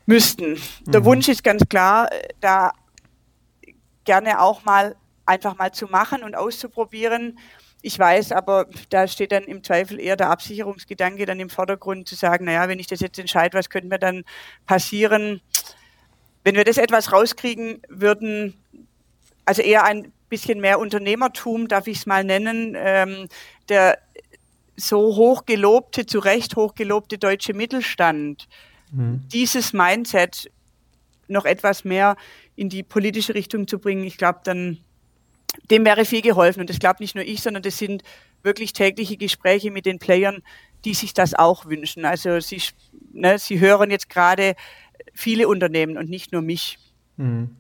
müssten. 0.06 0.58
Der 0.86 1.02
mhm. 1.02 1.06
Wunsch 1.06 1.28
ist 1.28 1.44
ganz 1.44 1.64
klar, 1.68 2.10
da 2.42 2.72
gerne 4.06 4.40
auch 4.40 4.64
mal 4.64 4.96
einfach 5.26 5.58
mal 5.58 5.72
zu 5.72 5.88
machen 5.88 6.24
und 6.24 6.36
auszuprobieren. 6.36 7.40
Ich 7.82 8.00
weiß, 8.00 8.32
aber 8.32 8.68
da 8.90 9.08
steht 9.08 9.32
dann 9.32 9.44
im 9.44 9.64
Zweifel 9.64 10.00
eher 10.00 10.16
der 10.16 10.30
Absicherungsgedanke 10.30 11.26
dann 11.26 11.40
im 11.40 11.50
Vordergrund 11.50 12.08
zu 12.08 12.16
sagen, 12.16 12.46
naja, 12.46 12.68
wenn 12.68 12.80
ich 12.80 12.88
das 12.88 13.00
jetzt 13.00 13.20
entscheide, 13.20 13.58
was 13.58 13.70
könnte 13.70 13.90
mir 13.90 14.00
dann 14.00 14.24
passieren? 14.66 15.42
Wenn 16.44 16.56
wir 16.56 16.64
das 16.64 16.78
etwas 16.78 17.12
rauskriegen 17.12 17.82
würden, 17.90 18.56
also 19.46 19.62
eher 19.62 19.84
ein 19.84 20.12
bisschen 20.36 20.60
mehr 20.60 20.80
Unternehmertum, 20.80 21.70
darf 21.70 21.88
ich 21.88 22.00
es 22.00 22.06
mal 22.06 22.26
nennen, 22.26 22.76
ähm, 22.78 23.30
der 23.70 24.00
so 24.76 25.16
hochgelobte, 25.16 26.06
zu 26.06 26.20
Recht 26.20 26.58
hochgelobte 26.58 27.18
deutsche 27.18 27.54
Mittelstand, 27.54 28.50
mhm. 28.92 29.22
dieses 29.32 29.72
Mindset 29.72 30.52
noch 31.30 31.46
etwas 31.46 31.86
mehr 31.86 32.18
in 32.58 32.68
die 32.68 32.84
politische 32.84 33.34
Richtung 33.34 33.66
zu 33.66 33.80
bringen, 33.80 34.04
ich 34.04 34.18
glaube, 34.18 34.42
dann 34.44 34.80
dem 35.72 35.86
wäre 35.86 36.04
viel 36.04 36.22
geholfen. 36.22 36.60
Und 36.60 36.70
das 36.70 36.80
glaube 36.80 36.98
nicht 37.00 37.16
nur 37.16 37.24
ich, 37.24 37.42
sondern 37.42 37.64
das 37.64 37.78
sind 37.78 38.04
wirklich 38.44 38.74
tägliche 38.74 39.16
Gespräche 39.16 39.72
mit 39.72 39.86
den 39.86 40.00
Playern, 40.00 40.44
die 40.84 40.94
sich 40.94 41.14
das 41.14 41.34
auch 41.34 41.66
wünschen. 41.66 42.04
Also 42.04 42.42
sie, 42.42 42.62
ne, 43.14 43.40
sie 43.40 43.60
hören 43.62 43.90
jetzt 43.90 44.10
gerade 44.10 44.56
viele 45.14 45.48
Unternehmen 45.48 45.98
und 45.98 46.10
nicht 46.10 46.34
nur 46.34 46.42
mich. 46.42 46.78
Mhm. 47.16 47.56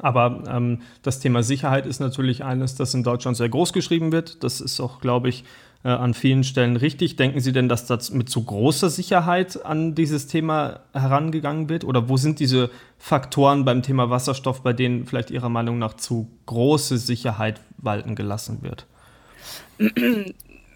Aber 0.00 0.42
ähm, 0.48 0.80
das 1.02 1.20
Thema 1.20 1.42
Sicherheit 1.42 1.86
ist 1.86 2.00
natürlich 2.00 2.44
eines, 2.44 2.74
das 2.74 2.92
in 2.94 3.02
Deutschland 3.02 3.36
sehr 3.36 3.48
groß 3.48 3.72
geschrieben 3.72 4.12
wird. 4.12 4.42
Das 4.44 4.60
ist 4.60 4.78
auch, 4.80 5.00
glaube 5.00 5.28
ich, 5.28 5.44
äh, 5.84 5.88
an 5.88 6.14
vielen 6.14 6.44
Stellen 6.44 6.76
richtig. 6.76 7.16
Denken 7.16 7.40
Sie 7.40 7.52
denn, 7.52 7.68
dass 7.68 7.86
das 7.86 8.10
mit 8.10 8.28
zu 8.28 8.44
großer 8.44 8.90
Sicherheit 8.90 9.64
an 9.64 9.94
dieses 9.94 10.26
Thema 10.26 10.80
herangegangen 10.92 11.68
wird? 11.68 11.84
Oder 11.84 12.08
wo 12.08 12.16
sind 12.16 12.40
diese 12.40 12.70
Faktoren 12.98 13.64
beim 13.64 13.82
Thema 13.82 14.10
Wasserstoff, 14.10 14.62
bei 14.62 14.72
denen 14.72 15.06
vielleicht 15.06 15.30
Ihrer 15.30 15.48
Meinung 15.48 15.78
nach 15.78 15.94
zu 15.94 16.28
große 16.46 16.98
Sicherheit 16.98 17.60
walten 17.78 18.16
gelassen 18.16 18.58
wird? 18.62 18.86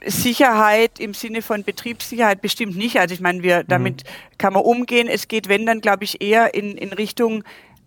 Sicherheit 0.06 0.98
im 0.98 1.12
Sinne 1.12 1.42
von 1.42 1.62
Betriebssicherheit 1.62 2.40
bestimmt 2.40 2.76
nicht. 2.76 2.98
Also 2.98 3.14
ich 3.14 3.20
meine, 3.20 3.42
wir, 3.42 3.64
damit 3.64 4.04
mhm. 4.04 4.38
kann 4.38 4.52
man 4.52 4.62
umgehen. 4.62 5.08
Es 5.08 5.28
geht, 5.28 5.48
wenn 5.48 5.66
dann, 5.66 5.80
glaube 5.80 6.04
ich, 6.04 6.22
eher 6.22 6.54
in, 6.54 6.76
in 6.76 6.92
Richtung 6.92 7.44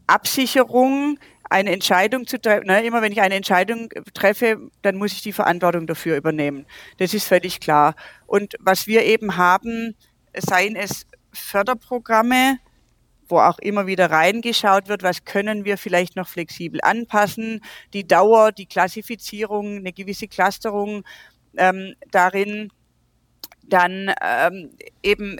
Absicherung, 0.08 1.20
eine 1.50 1.72
Entscheidung 1.72 2.26
zu 2.26 2.42
treffen. 2.42 2.68
Ne, 2.68 2.84
immer 2.84 3.02
wenn 3.02 3.12
ich 3.12 3.22
eine 3.22 3.36
Entscheidung 3.36 3.90
treffe, 4.14 4.70
dann 4.82 4.96
muss 4.96 5.14
ich 5.14 5.22
die 5.22 5.34
Verantwortung 5.34 5.88
dafür 5.88 6.18
übernehmen. 6.18 6.66
Das 6.98 7.14
ist 7.14 7.28
völlig 7.28 7.60
klar. 7.60 7.96
Und 8.26 8.56
was 8.60 8.88
wir 8.88 9.04
eben 9.04 9.38
haben, 9.38 9.96
seien 10.36 10.76
es 10.76 11.06
Förderprogramme, 11.32 12.58
wo 13.28 13.40
auch 13.40 13.60
immer 13.60 13.88
wieder 13.88 14.12
reingeschaut 14.12 14.88
wird, 14.88 15.04
was 15.04 15.26
können 15.26 15.66
wir 15.66 15.78
vielleicht 15.78 16.16
noch 16.16 16.28
flexibel 16.28 16.80
anpassen, 16.82 17.62
die 17.94 18.06
Dauer, 18.06 18.52
die 18.52 18.66
Klassifizierung, 18.66 19.78
eine 19.78 19.94
gewisse 19.94 20.28
Clusterung 20.28 21.04
ähm, 21.58 21.96
darin 22.12 22.72
dann 23.64 24.14
ähm, 24.22 24.72
eben 25.02 25.40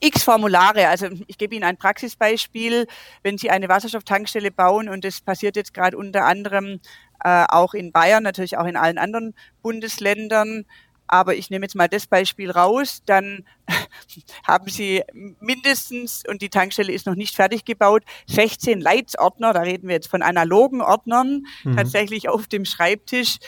x 0.00 0.22
Formulare. 0.22 0.88
Also 0.88 1.08
ich 1.26 1.38
gebe 1.38 1.54
Ihnen 1.54 1.64
ein 1.64 1.76
Praxisbeispiel. 1.76 2.86
Wenn 3.22 3.38
Sie 3.38 3.50
eine 3.50 3.68
Wasserstofftankstelle 3.68 4.50
bauen 4.50 4.88
und 4.88 5.04
das 5.04 5.20
passiert 5.20 5.56
jetzt 5.56 5.74
gerade 5.74 5.96
unter 5.96 6.24
anderem 6.24 6.80
äh, 7.24 7.46
auch 7.48 7.74
in 7.74 7.92
Bayern, 7.92 8.22
natürlich 8.22 8.58
auch 8.58 8.66
in 8.66 8.76
allen 8.76 8.98
anderen 8.98 9.34
Bundesländern, 9.62 10.64
aber 11.08 11.34
ich 11.34 11.48
nehme 11.48 11.64
jetzt 11.64 11.74
mal 11.74 11.88
das 11.88 12.06
Beispiel 12.06 12.50
raus, 12.50 13.02
dann 13.06 13.44
haben 14.46 14.68
Sie 14.68 15.02
mindestens, 15.40 16.22
und 16.28 16.42
die 16.42 16.50
Tankstelle 16.50 16.92
ist 16.92 17.06
noch 17.06 17.14
nicht 17.14 17.34
fertig 17.34 17.64
gebaut, 17.64 18.04
16 18.26 18.80
Leitsordner, 18.80 19.52
da 19.54 19.62
reden 19.62 19.88
wir 19.88 19.94
jetzt 19.94 20.08
von 20.08 20.22
analogen 20.22 20.82
Ordnern, 20.82 21.46
mhm. 21.64 21.76
tatsächlich 21.76 22.28
auf 22.28 22.46
dem 22.46 22.66
Schreibtisch, 22.66 23.38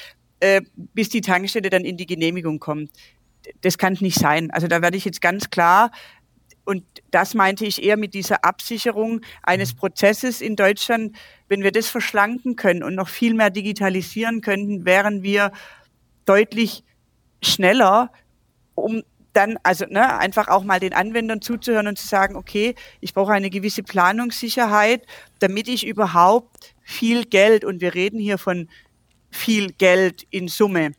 äh, 0.41 0.63
bis 0.77 1.11
die 1.11 1.21
Tankstelle 1.21 1.69
dann 1.69 1.85
in 1.85 1.99
die 1.99 2.07
Genehmigung 2.07 2.59
kommt 2.59 2.91
das 3.63 3.79
kann 3.79 3.97
nicht 4.01 4.19
sein. 4.19 4.51
Also 4.51 4.67
da 4.67 4.83
werde 4.83 4.97
ich 4.97 5.05
jetzt 5.05 5.21
ganz 5.21 5.51
klar, 5.51 5.91
und 6.65 6.85
das 7.11 7.35
meinte 7.35 7.65
ich 7.65 7.83
eher 7.83 7.97
mit 7.97 8.15
dieser 8.15 8.45
Absicherung 8.45 9.23
eines 9.43 9.75
mhm. 9.75 9.79
Prozesses 9.79 10.41
in 10.41 10.57
Deutschland, 10.57 11.17
wenn 11.49 11.63
wir 11.63 11.73
das 11.73 11.89
verschlanken 11.89 12.55
können 12.55 12.83
und 12.83 12.95
noch 12.95 13.09
viel 13.09 13.35
mehr 13.35 13.51
digitalisieren 13.51 14.41
könnten, 14.41 14.85
wären 14.85 15.23
wir 15.23 15.53
deutlich 16.27 16.85
schneller, 17.43 18.13
um 18.75 19.03
dann 19.33 19.59
also 19.63 19.85
ne, 19.87 20.19
einfach 20.19 20.49
auch 20.49 20.65
mal 20.65 20.81
den 20.81 20.93
Anwendern 20.93 21.41
zuzuhören 21.41 21.87
und 21.87 21.99
zu 21.99 22.07
sagen, 22.07 22.37
okay, 22.37 22.75
ich 23.01 23.15
brauche 23.15 23.33
eine 23.33 23.51
gewisse 23.51 23.83
Planungssicherheit, 23.83 25.07
damit 25.39 25.69
ich 25.69 25.87
überhaupt 25.87 26.75
viel 26.83 27.25
Geld, 27.25 27.65
und 27.65 27.81
wir 27.81 27.95
reden 27.95 28.19
hier 28.19 28.39
von 28.39 28.69
viel 29.31 29.73
Geld 29.73 30.27
in 30.31 30.49
Summe, 30.49 30.93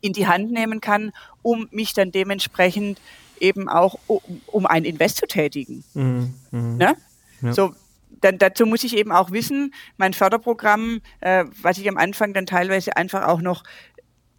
in 0.00 0.12
die 0.12 0.26
Hand 0.26 0.50
nehmen 0.50 0.80
kann, 0.80 1.12
um 1.42 1.68
mich 1.70 1.92
dann 1.92 2.12
dementsprechend 2.12 3.00
eben 3.40 3.68
auch 3.68 3.98
um 4.46 4.66
ein 4.66 4.84
Invest 4.84 5.18
zu 5.18 5.26
tätigen. 5.26 5.84
Mhm. 5.94 6.34
Mhm. 6.50 6.76
Ne? 6.76 6.96
Ja. 7.42 7.52
So, 7.52 7.74
dann 8.20 8.38
dazu 8.38 8.66
muss 8.66 8.84
ich 8.84 8.96
eben 8.96 9.12
auch 9.12 9.30
wissen, 9.30 9.74
mein 9.98 10.14
Förderprogramm, 10.14 11.00
äh, 11.20 11.44
was 11.60 11.78
ich 11.78 11.88
am 11.88 11.98
Anfang 11.98 12.32
dann 12.32 12.46
teilweise 12.46 12.96
einfach 12.96 13.26
auch 13.26 13.40
noch 13.40 13.62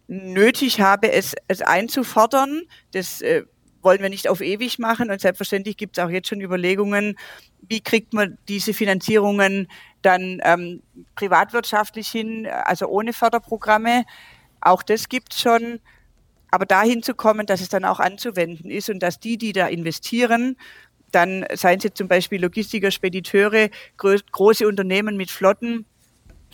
nötig 0.08 0.80
habe, 0.80 1.12
es, 1.12 1.34
es 1.48 1.62
einzufordern, 1.62 2.62
das 2.92 3.20
äh, 3.20 3.44
wollen 3.82 4.00
wir 4.02 4.08
nicht 4.08 4.28
auf 4.28 4.40
ewig 4.40 4.78
machen 4.78 5.10
und 5.10 5.20
selbstverständlich 5.20 5.76
gibt 5.76 5.96
es 5.96 6.04
auch 6.04 6.10
jetzt 6.10 6.28
schon 6.28 6.40
Überlegungen, 6.40 7.16
wie 7.68 7.80
kriegt 7.80 8.12
man 8.12 8.38
diese 8.48 8.74
Finanzierungen 8.74 9.68
dann 10.02 10.40
ähm, 10.44 10.82
privatwirtschaftlich 11.14 12.08
hin, 12.08 12.46
also 12.46 12.86
ohne 12.86 13.12
Förderprogramme. 13.12 14.04
Auch 14.60 14.82
das 14.82 15.08
gibt 15.08 15.34
es 15.34 15.40
schon. 15.40 15.80
Aber 16.50 16.64
dahin 16.64 17.02
zu 17.02 17.14
kommen, 17.14 17.46
dass 17.46 17.60
es 17.60 17.68
dann 17.68 17.84
auch 17.84 18.00
anzuwenden 18.00 18.70
ist 18.70 18.88
und 18.88 19.00
dass 19.00 19.20
die, 19.20 19.36
die 19.36 19.52
da 19.52 19.66
investieren, 19.66 20.56
dann 21.12 21.44
seien 21.54 21.80
sie 21.80 21.92
zum 21.92 22.08
Beispiel 22.08 22.40
Logistiker, 22.40 22.90
Spediteure, 22.90 23.68
große 23.96 24.66
Unternehmen 24.66 25.16
mit 25.16 25.30
Flotten, 25.30 25.86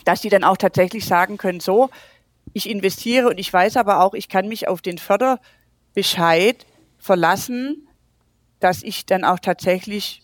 dass 0.03 0.21
die 0.21 0.29
dann 0.29 0.43
auch 0.43 0.57
tatsächlich 0.57 1.05
sagen 1.05 1.37
können, 1.37 1.59
so, 1.59 1.89
ich 2.53 2.69
investiere 2.69 3.27
und 3.27 3.37
ich 3.37 3.51
weiß 3.51 3.77
aber 3.77 4.01
auch, 4.01 4.13
ich 4.13 4.29
kann 4.29 4.47
mich 4.47 4.67
auf 4.67 4.81
den 4.81 4.97
Förderbescheid 4.97 6.65
verlassen, 6.97 7.87
dass 8.59 8.83
ich 8.83 9.05
dann 9.05 9.25
auch 9.25 9.39
tatsächlich 9.39 10.21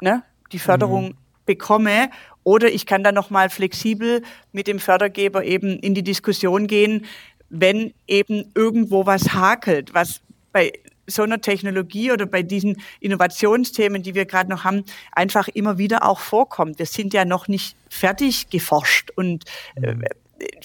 ne, 0.00 0.22
die 0.52 0.58
Förderung 0.58 1.08
mhm. 1.08 1.16
bekomme 1.44 2.10
oder 2.44 2.70
ich 2.70 2.86
kann 2.86 3.02
dann 3.02 3.14
nochmal 3.14 3.50
flexibel 3.50 4.22
mit 4.52 4.66
dem 4.66 4.78
Fördergeber 4.78 5.44
eben 5.44 5.78
in 5.78 5.94
die 5.94 6.02
Diskussion 6.02 6.66
gehen, 6.66 7.06
wenn 7.48 7.92
eben 8.06 8.50
irgendwo 8.54 9.06
was 9.06 9.32
hakelt, 9.32 9.94
was 9.94 10.20
bei 10.52 10.72
so 11.06 11.22
einer 11.22 11.40
Technologie 11.40 12.12
oder 12.12 12.26
bei 12.26 12.42
diesen 12.42 12.80
Innovationsthemen, 13.00 14.02
die 14.02 14.14
wir 14.14 14.24
gerade 14.24 14.50
noch 14.50 14.64
haben, 14.64 14.84
einfach 15.12 15.48
immer 15.48 15.78
wieder 15.78 16.08
auch 16.08 16.20
vorkommt. 16.20 16.78
Wir 16.78 16.86
sind 16.86 17.12
ja 17.12 17.24
noch 17.24 17.48
nicht 17.48 17.76
fertig 17.88 18.48
geforscht 18.50 19.10
und 19.16 19.44
äh, 19.76 19.94
mhm. 19.94 20.04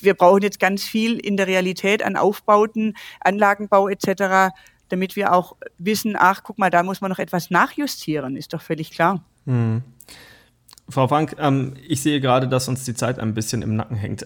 wir 0.02 0.14
brauchen 0.14 0.42
jetzt 0.42 0.60
ganz 0.60 0.84
viel 0.84 1.18
in 1.20 1.38
der 1.38 1.48
Realität 1.48 2.04
an 2.04 2.16
Aufbauten, 2.16 2.96
Anlagenbau 3.20 3.90
etc., 3.90 4.54
damit 4.88 5.16
wir 5.16 5.34
auch 5.34 5.56
wissen, 5.78 6.16
ach, 6.18 6.42
guck 6.44 6.58
mal, 6.58 6.72
da 6.72 6.82
muss 6.82 7.00
man 7.00 7.12
noch 7.12 7.20
etwas 7.20 7.52
nachjustieren, 7.52 8.36
ist 8.36 8.54
doch 8.54 8.62
völlig 8.62 8.92
klar. 8.92 9.24
Mhm. 9.46 9.84
Frau 10.90 11.08
Frank, 11.08 11.36
ähm, 11.40 11.74
ich 11.88 12.02
sehe 12.02 12.20
gerade, 12.20 12.48
dass 12.48 12.68
uns 12.68 12.84
die 12.84 12.94
Zeit 12.94 13.20
ein 13.20 13.34
bisschen 13.34 13.62
im 13.62 13.76
Nacken 13.76 13.96
hängt. 13.96 14.24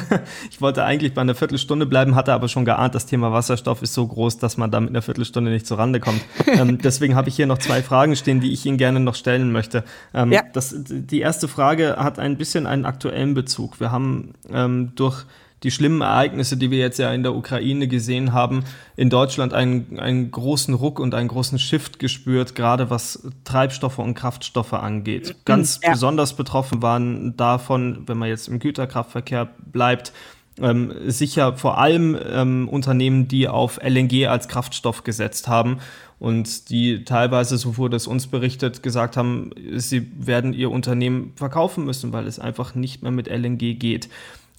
ich 0.50 0.60
wollte 0.60 0.84
eigentlich 0.84 1.14
bei 1.14 1.20
einer 1.20 1.34
Viertelstunde 1.34 1.86
bleiben, 1.86 2.14
hatte 2.14 2.32
aber 2.32 2.48
schon 2.48 2.64
geahnt, 2.64 2.94
das 2.94 3.06
Thema 3.06 3.32
Wasserstoff 3.32 3.82
ist 3.82 3.94
so 3.94 4.06
groß, 4.06 4.38
dass 4.38 4.56
man 4.56 4.70
da 4.70 4.80
mit 4.80 4.90
einer 4.90 5.02
Viertelstunde 5.02 5.50
nicht 5.50 5.66
zurande 5.66 6.00
kommt. 6.00 6.22
ähm, 6.46 6.78
deswegen 6.78 7.14
habe 7.14 7.28
ich 7.28 7.36
hier 7.36 7.46
noch 7.46 7.58
zwei 7.58 7.82
Fragen 7.82 8.16
stehen, 8.16 8.40
die 8.40 8.52
ich 8.52 8.64
Ihnen 8.64 8.78
gerne 8.78 9.00
noch 9.00 9.14
stellen 9.14 9.52
möchte. 9.52 9.84
Ähm, 10.14 10.32
ja. 10.32 10.42
das, 10.52 10.74
die 10.76 11.20
erste 11.20 11.48
Frage 11.48 11.96
hat 11.98 12.18
ein 12.18 12.36
bisschen 12.36 12.66
einen 12.66 12.86
aktuellen 12.86 13.34
Bezug. 13.34 13.80
Wir 13.80 13.92
haben 13.92 14.34
ähm, 14.50 14.92
durch 14.94 15.24
die 15.62 15.70
schlimmen 15.70 16.02
Ereignisse, 16.02 16.56
die 16.56 16.70
wir 16.70 16.78
jetzt 16.78 16.98
ja 16.98 17.12
in 17.12 17.22
der 17.22 17.34
Ukraine 17.34 17.88
gesehen 17.88 18.32
haben, 18.32 18.64
in 18.96 19.10
Deutschland 19.10 19.54
einen, 19.54 19.98
einen 19.98 20.30
großen 20.30 20.74
Ruck 20.74 21.00
und 21.00 21.14
einen 21.14 21.28
großen 21.28 21.58
Shift 21.58 21.98
gespürt, 21.98 22.54
gerade 22.54 22.90
was 22.90 23.26
Treibstoffe 23.44 23.98
und 23.98 24.14
Kraftstoffe 24.14 24.74
angeht. 24.74 25.34
Ganz 25.44 25.80
ja. 25.82 25.92
besonders 25.92 26.34
betroffen 26.34 26.82
waren 26.82 27.36
davon, 27.36 28.02
wenn 28.06 28.18
man 28.18 28.28
jetzt 28.28 28.48
im 28.48 28.58
Güterkraftverkehr 28.58 29.48
bleibt, 29.72 30.12
ähm, 30.60 30.92
sicher 31.06 31.56
vor 31.56 31.78
allem 31.78 32.18
ähm, 32.30 32.68
Unternehmen, 32.68 33.28
die 33.28 33.48
auf 33.48 33.78
LNG 33.82 34.26
als 34.26 34.48
Kraftstoff 34.48 35.04
gesetzt 35.04 35.48
haben 35.48 35.78
und 36.18 36.70
die 36.70 37.04
teilweise, 37.04 37.58
so 37.58 37.76
wurde 37.76 37.96
es 37.96 38.06
uns 38.06 38.26
berichtet, 38.26 38.82
gesagt 38.82 39.16
haben, 39.16 39.50
sie 39.74 40.10
werden 40.16 40.54
ihr 40.54 40.70
Unternehmen 40.70 41.32
verkaufen 41.36 41.84
müssen, 41.84 42.12
weil 42.12 42.26
es 42.26 42.38
einfach 42.38 42.74
nicht 42.74 43.02
mehr 43.02 43.12
mit 43.12 43.28
LNG 43.28 43.78
geht. 43.78 44.08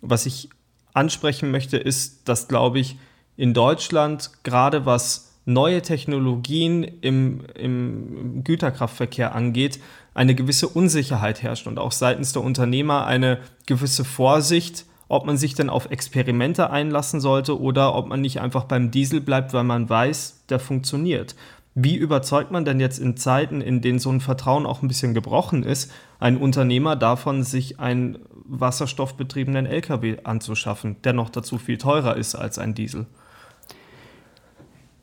Was 0.02 0.28
ich 0.28 0.50
ansprechen 0.98 1.52
möchte, 1.52 1.78
ist, 1.78 2.28
dass, 2.28 2.48
glaube 2.48 2.80
ich, 2.80 2.98
in 3.38 3.54
Deutschland 3.54 4.32
gerade 4.44 4.86
was 4.86 5.36
neue 5.46 5.82
Technologien 5.82 6.84
im, 6.84 7.46
im 7.56 8.44
Güterkraftverkehr 8.44 9.34
angeht, 9.34 9.80
eine 10.14 10.36
gewisse 10.36 10.68
Unsicherheit 10.68 11.42
herrscht 11.42 11.68
und 11.68 11.80
auch 11.80 11.94
seitens 11.94 12.34
der 12.34 12.44
Unternehmer 12.44 13.06
eine 13.06 13.40
gewisse 13.66 14.04
Vorsicht, 14.04 14.86
ob 15.08 15.26
man 15.26 15.38
sich 15.38 15.54
denn 15.54 15.70
auf 15.70 15.90
Experimente 15.90 16.70
einlassen 16.70 17.22
sollte 17.22 17.62
oder 17.62 17.96
ob 17.96 18.08
man 18.08 18.20
nicht 18.20 18.42
einfach 18.42 18.66
beim 18.66 18.92
Diesel 18.92 19.22
bleibt, 19.22 19.54
weil 19.54 19.64
man 19.64 19.90
weiß, 19.90 20.44
der 20.50 20.60
funktioniert. 20.60 21.36
Wie 21.80 21.96
überzeugt 21.96 22.50
man 22.50 22.66
denn 22.66 22.80
jetzt 22.80 22.98
in 22.98 23.18
Zeiten, 23.18 23.62
in 23.62 23.82
denen 23.82 24.00
so 24.00 24.10
ein 24.10 24.20
Vertrauen 24.20 24.66
auch 24.66 24.82
ein 24.82 24.88
bisschen 24.88 25.14
gebrochen 25.14 25.62
ist, 25.62 25.92
einen 26.20 26.38
Unternehmer 26.38 26.96
davon, 26.96 27.44
sich 27.44 27.80
einen 27.80 28.18
wasserstoffbetriebenen 28.46 29.68
Lkw 29.68 30.18
anzuschaffen, 30.24 30.96
der 31.04 31.14
noch 31.14 31.30
dazu 31.30 31.60
viel 31.60 31.78
teurer 31.78 32.18
ist 32.18 32.34
als 32.34 32.58
ein 32.58 32.74
Diesel. 32.74 33.06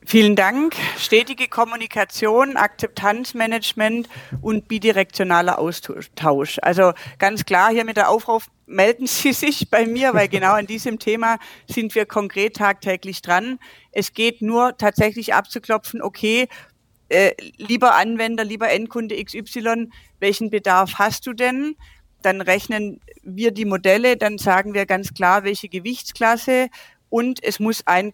Vielen 0.06 0.36
Dank. 0.36 0.76
Stetige 0.98 1.48
Kommunikation, 1.48 2.58
Akzeptanzmanagement 2.58 4.06
und 4.42 4.68
bidirektionaler 4.68 5.58
Austausch. 5.58 6.58
Also 6.60 6.92
ganz 7.18 7.46
klar 7.46 7.70
hier 7.70 7.84
mit 7.84 7.96
der 7.96 8.10
Aufruf, 8.10 8.48
melden 8.66 9.06
Sie 9.06 9.32
sich 9.32 9.70
bei 9.70 9.86
mir, 9.86 10.12
weil 10.12 10.28
genau 10.28 10.52
an 10.52 10.66
diesem 10.66 10.98
Thema 10.98 11.38
sind 11.66 11.94
wir 11.94 12.04
konkret 12.04 12.56
tagtäglich 12.56 13.22
dran. 13.22 13.58
Es 13.92 14.12
geht 14.12 14.42
nur 14.42 14.76
tatsächlich 14.76 15.32
abzuklopfen, 15.32 16.02
okay, 16.02 16.48
äh, 17.08 17.32
lieber 17.56 17.94
Anwender, 17.94 18.44
lieber 18.44 18.70
Endkunde 18.70 19.22
XY, 19.22 19.88
welchen 20.20 20.50
Bedarf 20.50 20.94
hast 20.96 21.26
du 21.26 21.32
denn? 21.32 21.76
Dann 22.20 22.42
rechnen 22.42 23.00
wir 23.22 23.52
die 23.52 23.64
Modelle, 23.64 24.18
dann 24.18 24.36
sagen 24.36 24.74
wir 24.74 24.84
ganz 24.84 25.14
klar, 25.14 25.44
welche 25.44 25.68
Gewichtsklasse 25.70 26.68
und 27.08 27.42
es 27.42 27.58
muss 27.58 27.86
ein 27.86 28.12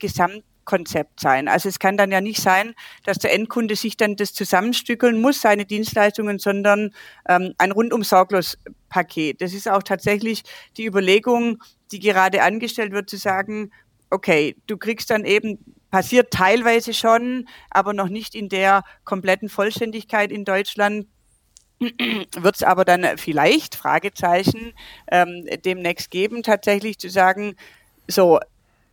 Gesamtkonzept 0.70 1.20
sein. 1.20 1.48
Also 1.48 1.68
es 1.68 1.78
kann 1.78 1.96
dann 1.96 2.12
ja 2.12 2.20
nicht 2.20 2.40
sein, 2.40 2.74
dass 3.04 3.18
der 3.18 3.32
Endkunde 3.32 3.76
sich 3.76 3.96
dann 3.96 4.16
das 4.16 4.32
zusammenstückeln 4.32 5.20
muss, 5.20 5.40
seine 5.40 5.66
Dienstleistungen, 5.66 6.38
sondern 6.38 6.94
ähm, 7.28 7.54
ein 7.58 7.72
rundum 7.72 8.04
sorglos 8.04 8.58
Paket. 8.88 9.40
Das 9.40 9.52
ist 9.52 9.68
auch 9.68 9.82
tatsächlich 9.82 10.42
die 10.76 10.86
Überlegung, 10.86 11.62
die 11.92 12.00
gerade 12.00 12.42
angestellt 12.42 12.92
wird, 12.92 13.10
zu 13.10 13.16
sagen, 13.16 13.70
okay, 14.10 14.56
du 14.66 14.76
kriegst 14.76 15.10
dann 15.10 15.24
eben, 15.24 15.58
passiert 15.90 16.32
teilweise 16.32 16.94
schon, 16.94 17.48
aber 17.70 17.92
noch 17.92 18.08
nicht 18.08 18.34
in 18.34 18.48
der 18.48 18.84
kompletten 19.04 19.48
Vollständigkeit 19.48 20.30
in 20.30 20.44
Deutschland, 20.44 21.06
wird 21.80 22.56
es 22.56 22.62
aber 22.62 22.84
dann 22.84 23.16
vielleicht, 23.16 23.74
Fragezeichen, 23.74 24.72
ähm, 25.10 25.46
demnächst 25.64 26.10
geben, 26.10 26.42
tatsächlich 26.42 26.98
zu 26.98 27.08
sagen, 27.08 27.56
so, 28.06 28.38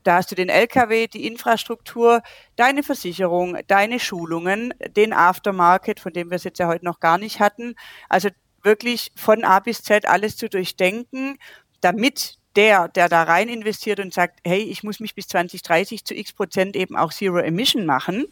da 0.08 0.16
hast 0.16 0.32
du 0.32 0.36
den 0.36 0.48
LKW, 0.48 1.08
die 1.08 1.28
Infrastruktur, 1.28 2.22
deine 2.56 2.82
Versicherung, 2.82 3.58
deine 3.68 4.00
Schulungen, 4.00 4.74
den 4.96 5.12
Aftermarket, 5.12 6.00
von 6.00 6.14
dem 6.14 6.30
wir 6.30 6.36
es 6.36 6.46
jetzt 6.46 6.60
ja 6.60 6.68
heute 6.68 6.86
noch 6.86 7.02
gar 7.02 7.18
nicht 7.18 7.42
hatten. 7.42 7.76
Also 8.08 8.30
wirklich 8.64 9.12
von 9.16 9.44
A 9.44 9.60
bis 9.60 9.84
Z 9.84 10.08
alles 10.08 10.38
zu 10.38 10.48
durchdenken, 10.48 11.38
damit 11.82 12.38
der, 12.56 12.88
der 12.88 13.10
da 13.10 13.24
rein 13.24 13.50
investiert 13.50 14.00
und 14.00 14.14
sagt, 14.14 14.40
hey, 14.46 14.62
ich 14.62 14.82
muss 14.82 15.02
mich 15.02 15.14
bis 15.14 15.28
2030 15.28 16.06
zu 16.06 16.16
x 16.16 16.32
Prozent 16.32 16.76
eben 16.78 16.96
auch 16.96 17.12
Zero 17.12 17.40
Emission 17.40 17.86
machen, 17.86 18.26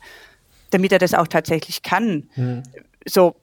damit 0.72 0.94
er 0.94 1.00
das 1.00 1.14
auch 1.14 1.28
tatsächlich 1.28 1.84
kann. 1.84 2.30
Hm. 2.36 2.64
So, 3.06 3.36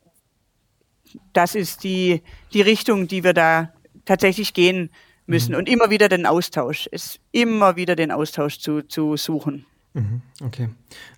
das 1.35 1.55
ist 1.55 1.85
die, 1.85 2.23
die 2.55 2.63
Richtung, 2.63 3.09
die 3.09 3.25
wir 3.25 3.35
da 3.35 3.73
tatsächlich 4.07 4.55
gehen 4.55 4.91
müssen. 5.27 5.53
Mhm. 5.53 5.59
Und 5.59 5.69
immer 5.69 5.91
wieder 5.91 6.09
den 6.09 6.27
Austausch, 6.27 6.89
es 6.93 7.19
immer 7.33 7.77
wieder 7.77 7.97
den 7.97 8.11
Austausch 8.11 8.59
zu, 8.59 8.83
zu 8.83 9.17
suchen. 9.17 9.67
Mhm, 9.95 10.23
okay. 10.45 10.69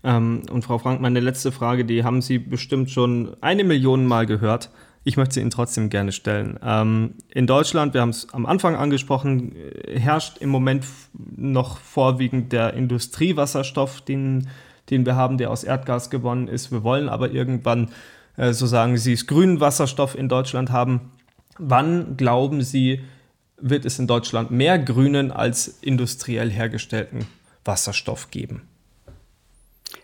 Ähm, 0.02 0.42
und 0.50 0.62
Frau 0.62 0.78
Frank, 0.78 1.00
meine 1.00 1.20
letzte 1.20 1.52
Frage, 1.52 1.84
die 1.84 2.02
haben 2.04 2.22
Sie 2.22 2.38
bestimmt 2.38 2.90
schon 2.90 3.36
eine 3.40 3.64
Million 3.64 4.06
Mal 4.06 4.26
gehört. 4.26 4.70
Ich 5.06 5.16
möchte 5.16 5.34
sie 5.34 5.40
Ihnen 5.42 5.50
trotzdem 5.50 5.90
gerne 5.90 6.12
stellen. 6.12 6.58
Ähm, 6.62 7.14
in 7.28 7.46
Deutschland, 7.46 7.94
wir 7.94 8.00
haben 8.00 8.10
es 8.10 8.32
am 8.32 8.46
Anfang 8.46 8.74
angesprochen, 8.74 9.54
äh, 9.54 10.00
herrscht 10.00 10.38
im 10.38 10.48
Moment 10.48 10.86
noch 11.36 11.78
vorwiegend 11.78 12.52
der 12.52 12.74
Industriewasserstoff, 12.74 14.00
den, 14.00 14.48
den 14.90 15.06
wir 15.06 15.14
haben, 15.14 15.38
der 15.38 15.50
aus 15.50 15.62
Erdgas 15.62 16.10
gewonnen 16.10 16.48
ist. 16.48 16.72
Wir 16.72 16.82
wollen 16.82 17.08
aber 17.08 17.30
irgendwann 17.30 17.90
äh, 18.36 18.52
so 18.52 18.66
sagen 18.66 18.96
Sie 18.96 19.12
es, 19.12 19.26
grünen 19.26 19.60
Wasserstoff 19.60 20.16
in 20.16 20.28
Deutschland 20.28 20.70
haben. 20.70 21.12
Wann 21.58 22.16
glauben 22.16 22.62
Sie, 22.62 23.00
wird 23.58 23.84
es 23.84 23.98
in 23.98 24.06
Deutschland 24.06 24.50
mehr 24.50 24.78
grünen 24.78 25.30
als 25.30 25.68
industriell 25.80 26.50
hergestellten 26.50 27.26
Wasserstoff 27.64 28.30
geben? 28.30 28.68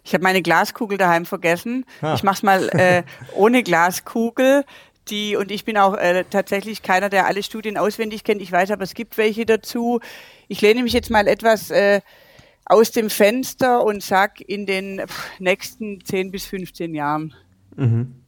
Ich 0.05 0.15
habe 0.15 0.23
meine 0.23 0.43
Glaskugel 0.43 0.99
daheim 0.99 1.27
vergessen. 1.27 1.85
Ah. 2.01 2.15
Ich 2.15 2.23
mache 2.23 2.37
es 2.37 2.43
mal 2.43 2.69
äh, 2.71 3.03
ohne 3.35 3.63
Glaskugel. 3.63 4.65
Die, 5.09 5.35
und 5.37 5.51
ich 5.51 5.65
bin 5.65 5.77
auch 5.77 5.95
äh, 5.95 6.25
tatsächlich 6.31 6.83
keiner, 6.83 7.09
der 7.09 7.27
alle 7.27 7.43
Studien 7.43 7.77
auswendig 7.77 8.23
kennt. 8.23 8.41
Ich 8.41 8.53
weiß 8.53 8.71
aber, 8.71 8.85
es 8.85 8.95
gibt 8.95 9.19
welche 9.19 9.45
dazu. 9.45 10.01
Ich 10.49 10.61
lehne 10.61 10.83
mich 10.83 10.93
jetzt 10.93 11.11
mal 11.11 11.27
etwas 11.27 11.71
äh, 11.71 12.01
aus 12.65 12.93
dem 12.93 13.11
Fenster 13.11 13.85
und 13.85 14.03
sag 14.03 14.41
in 14.41 14.67
den 14.67 15.03
nächsten 15.39 16.05
10 16.05 16.31
bis 16.31 16.47
15 16.47 16.95
Jahren. 16.95 17.35
Mhm 17.77 18.21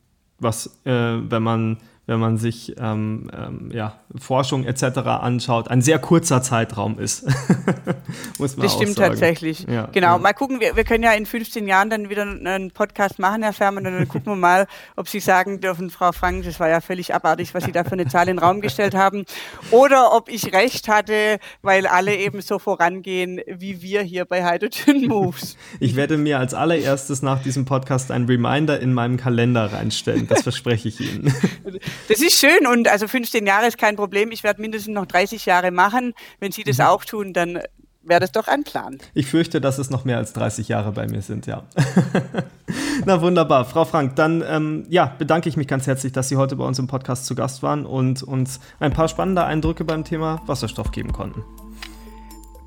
was, 0.42 0.66
äh, 0.84 0.90
wenn 0.90 1.42
man 1.42 1.78
wenn 2.06 2.18
man 2.18 2.36
sich 2.36 2.74
ähm, 2.78 3.30
ähm, 3.32 3.70
ja, 3.72 4.00
Forschung 4.18 4.64
etc. 4.64 4.98
anschaut, 5.06 5.68
ein 5.68 5.82
sehr 5.82 6.00
kurzer 6.00 6.42
Zeitraum 6.42 6.98
ist. 6.98 7.24
Muss 8.38 8.56
man 8.56 8.64
das 8.64 8.74
stimmt 8.74 8.96
sagen. 8.96 9.10
tatsächlich. 9.10 9.66
Ja, 9.68 9.86
genau. 9.92 10.14
Ja. 10.14 10.18
Mal 10.18 10.32
gucken, 10.32 10.58
wir, 10.58 10.74
wir 10.74 10.82
können 10.82 11.04
ja 11.04 11.12
in 11.12 11.26
15 11.26 11.68
Jahren 11.68 11.90
dann 11.90 12.10
wieder 12.10 12.22
einen 12.22 12.72
Podcast 12.72 13.20
machen, 13.20 13.44
Herr 13.44 13.52
Färmann, 13.52 13.86
und 13.86 13.92
dann 13.92 14.08
gucken 14.08 14.32
wir 14.32 14.36
mal, 14.36 14.66
ob 14.96 15.08
Sie 15.08 15.20
sagen 15.20 15.60
dürfen, 15.60 15.90
Frau 15.90 16.10
Frank, 16.10 16.44
das 16.44 16.58
war 16.58 16.68
ja 16.68 16.80
völlig 16.80 17.14
abartig, 17.14 17.54
was 17.54 17.64
Sie 17.64 17.72
da 17.72 17.84
für 17.84 17.92
eine 17.92 18.08
Zahl 18.08 18.28
in 18.28 18.36
den 18.36 18.38
Raum 18.40 18.60
gestellt 18.60 18.96
haben. 18.96 19.24
Oder 19.70 20.12
ob 20.12 20.28
ich 20.28 20.52
recht 20.52 20.88
hatte, 20.88 21.38
weil 21.62 21.86
alle 21.86 22.16
eben 22.16 22.40
so 22.40 22.58
vorangehen, 22.58 23.40
wie 23.46 23.80
wir 23.80 24.02
hier 24.02 24.24
bei 24.24 24.44
Hydrogen 24.44 25.06
Moves. 25.06 25.56
Ich 25.78 25.94
werde 25.94 26.16
mir 26.16 26.40
als 26.40 26.52
allererstes 26.52 27.22
nach 27.22 27.42
diesem 27.42 27.64
Podcast 27.64 28.10
einen 28.10 28.26
Reminder 28.26 28.80
in 28.80 28.92
meinem 28.92 29.16
Kalender 29.18 29.72
reinstellen. 29.72 30.26
Das 30.26 30.42
verspreche 30.42 30.88
ich 30.88 31.00
Ihnen. 31.00 31.32
Das 32.08 32.20
ist 32.20 32.38
schön 32.38 32.66
und 32.66 32.88
also 32.88 33.08
15 33.08 33.46
Jahre 33.46 33.66
ist 33.66 33.78
kein 33.78 33.96
Problem. 33.96 34.30
Ich 34.32 34.42
werde 34.42 34.60
mindestens 34.60 34.94
noch 34.94 35.06
30 35.06 35.46
Jahre 35.46 35.70
machen. 35.70 36.14
Wenn 36.40 36.52
Sie 36.52 36.64
das 36.64 36.78
mhm. 36.78 36.84
auch 36.84 37.04
tun, 37.04 37.32
dann 37.32 37.60
wäre 38.04 38.20
das 38.20 38.32
doch 38.32 38.48
ein 38.48 38.64
Plan. 38.64 38.98
Ich 39.14 39.26
fürchte, 39.26 39.60
dass 39.60 39.78
es 39.78 39.90
noch 39.90 40.04
mehr 40.04 40.18
als 40.18 40.32
30 40.32 40.68
Jahre 40.68 40.92
bei 40.92 41.06
mir 41.06 41.22
sind, 41.22 41.46
ja. 41.46 41.64
Na 43.06 43.20
wunderbar. 43.20 43.64
Frau 43.64 43.84
Frank, 43.84 44.16
dann 44.16 44.42
ähm, 44.46 44.86
ja, 44.88 45.14
bedanke 45.18 45.48
ich 45.48 45.56
mich 45.56 45.68
ganz 45.68 45.86
herzlich, 45.86 46.12
dass 46.12 46.28
Sie 46.28 46.36
heute 46.36 46.56
bei 46.56 46.64
uns 46.64 46.78
im 46.78 46.86
Podcast 46.86 47.26
zu 47.26 47.34
Gast 47.34 47.62
waren 47.62 47.86
und 47.86 48.22
uns 48.22 48.60
ein 48.80 48.92
paar 48.92 49.08
spannende 49.08 49.44
Eindrücke 49.44 49.84
beim 49.84 50.04
Thema 50.04 50.42
Wasserstoff 50.46 50.90
geben 50.90 51.12
konnten. 51.12 51.44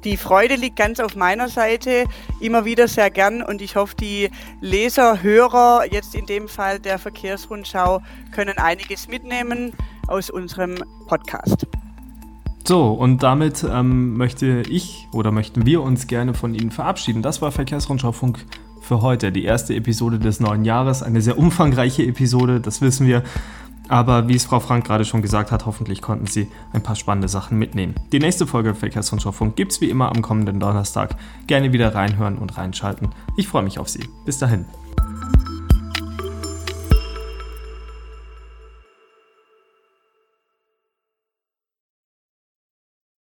Die 0.05 0.17
Freude 0.17 0.55
liegt 0.55 0.75
ganz 0.75 0.99
auf 0.99 1.15
meiner 1.15 1.49
Seite, 1.49 2.05
immer 2.39 2.63
wieder 2.63 2.87
sehr 2.87 3.09
gern 3.09 3.41
und 3.41 3.59
ich 3.59 3.75
hoffe, 3.75 3.95
die 3.95 4.29
Leser, 4.61 5.23
Hörer, 5.23 5.85
jetzt 5.91 6.13
in 6.13 6.27
dem 6.27 6.47
Fall 6.47 6.79
der 6.79 6.99
Verkehrsrundschau, 6.99 8.03
können 8.31 8.59
einiges 8.59 9.07
mitnehmen 9.07 9.73
aus 10.07 10.29
unserem 10.29 10.75
Podcast. 11.07 11.65
So, 12.67 12.91
und 12.91 13.23
damit 13.23 13.65
ähm, 13.67 14.15
möchte 14.15 14.61
ich 14.69 15.07
oder 15.11 15.31
möchten 15.31 15.65
wir 15.65 15.81
uns 15.81 16.05
gerne 16.05 16.35
von 16.35 16.53
Ihnen 16.53 16.69
verabschieden. 16.69 17.23
Das 17.23 17.41
war 17.41 17.51
Verkehrsrundschaufunk 17.51 18.45
für 18.81 19.01
heute, 19.01 19.31
die 19.31 19.43
erste 19.43 19.73
Episode 19.73 20.19
des 20.19 20.39
neuen 20.39 20.65
Jahres. 20.65 21.01
Eine 21.01 21.21
sehr 21.21 21.39
umfangreiche 21.39 22.03
Episode, 22.03 22.61
das 22.61 22.81
wissen 22.81 23.07
wir. 23.07 23.23
Aber 23.87 24.27
wie 24.27 24.35
es 24.35 24.45
Frau 24.45 24.59
Frank 24.59 24.85
gerade 24.85 25.05
schon 25.05 25.21
gesagt 25.21 25.51
hat, 25.51 25.65
hoffentlich 25.65 26.01
konnten 26.01 26.27
Sie 26.27 26.47
ein 26.73 26.83
paar 26.83 26.95
spannende 26.95 27.27
Sachen 27.27 27.57
mitnehmen. 27.59 27.95
Die 28.11 28.19
nächste 28.19 28.47
Folge 28.47 28.73
Verkehrsrundschaufunk 28.73 29.55
gibt 29.55 29.73
es 29.73 29.81
wie 29.81 29.89
immer 29.89 30.09
am 30.09 30.21
kommenden 30.21 30.59
Donnerstag. 30.59 31.15
Gerne 31.47 31.71
wieder 31.73 31.93
reinhören 31.93 32.37
und 32.37 32.57
reinschalten. 32.57 33.09
Ich 33.37 33.47
freue 33.47 33.63
mich 33.63 33.79
auf 33.79 33.89
Sie. 33.89 34.09
Bis 34.25 34.39
dahin. 34.39 34.65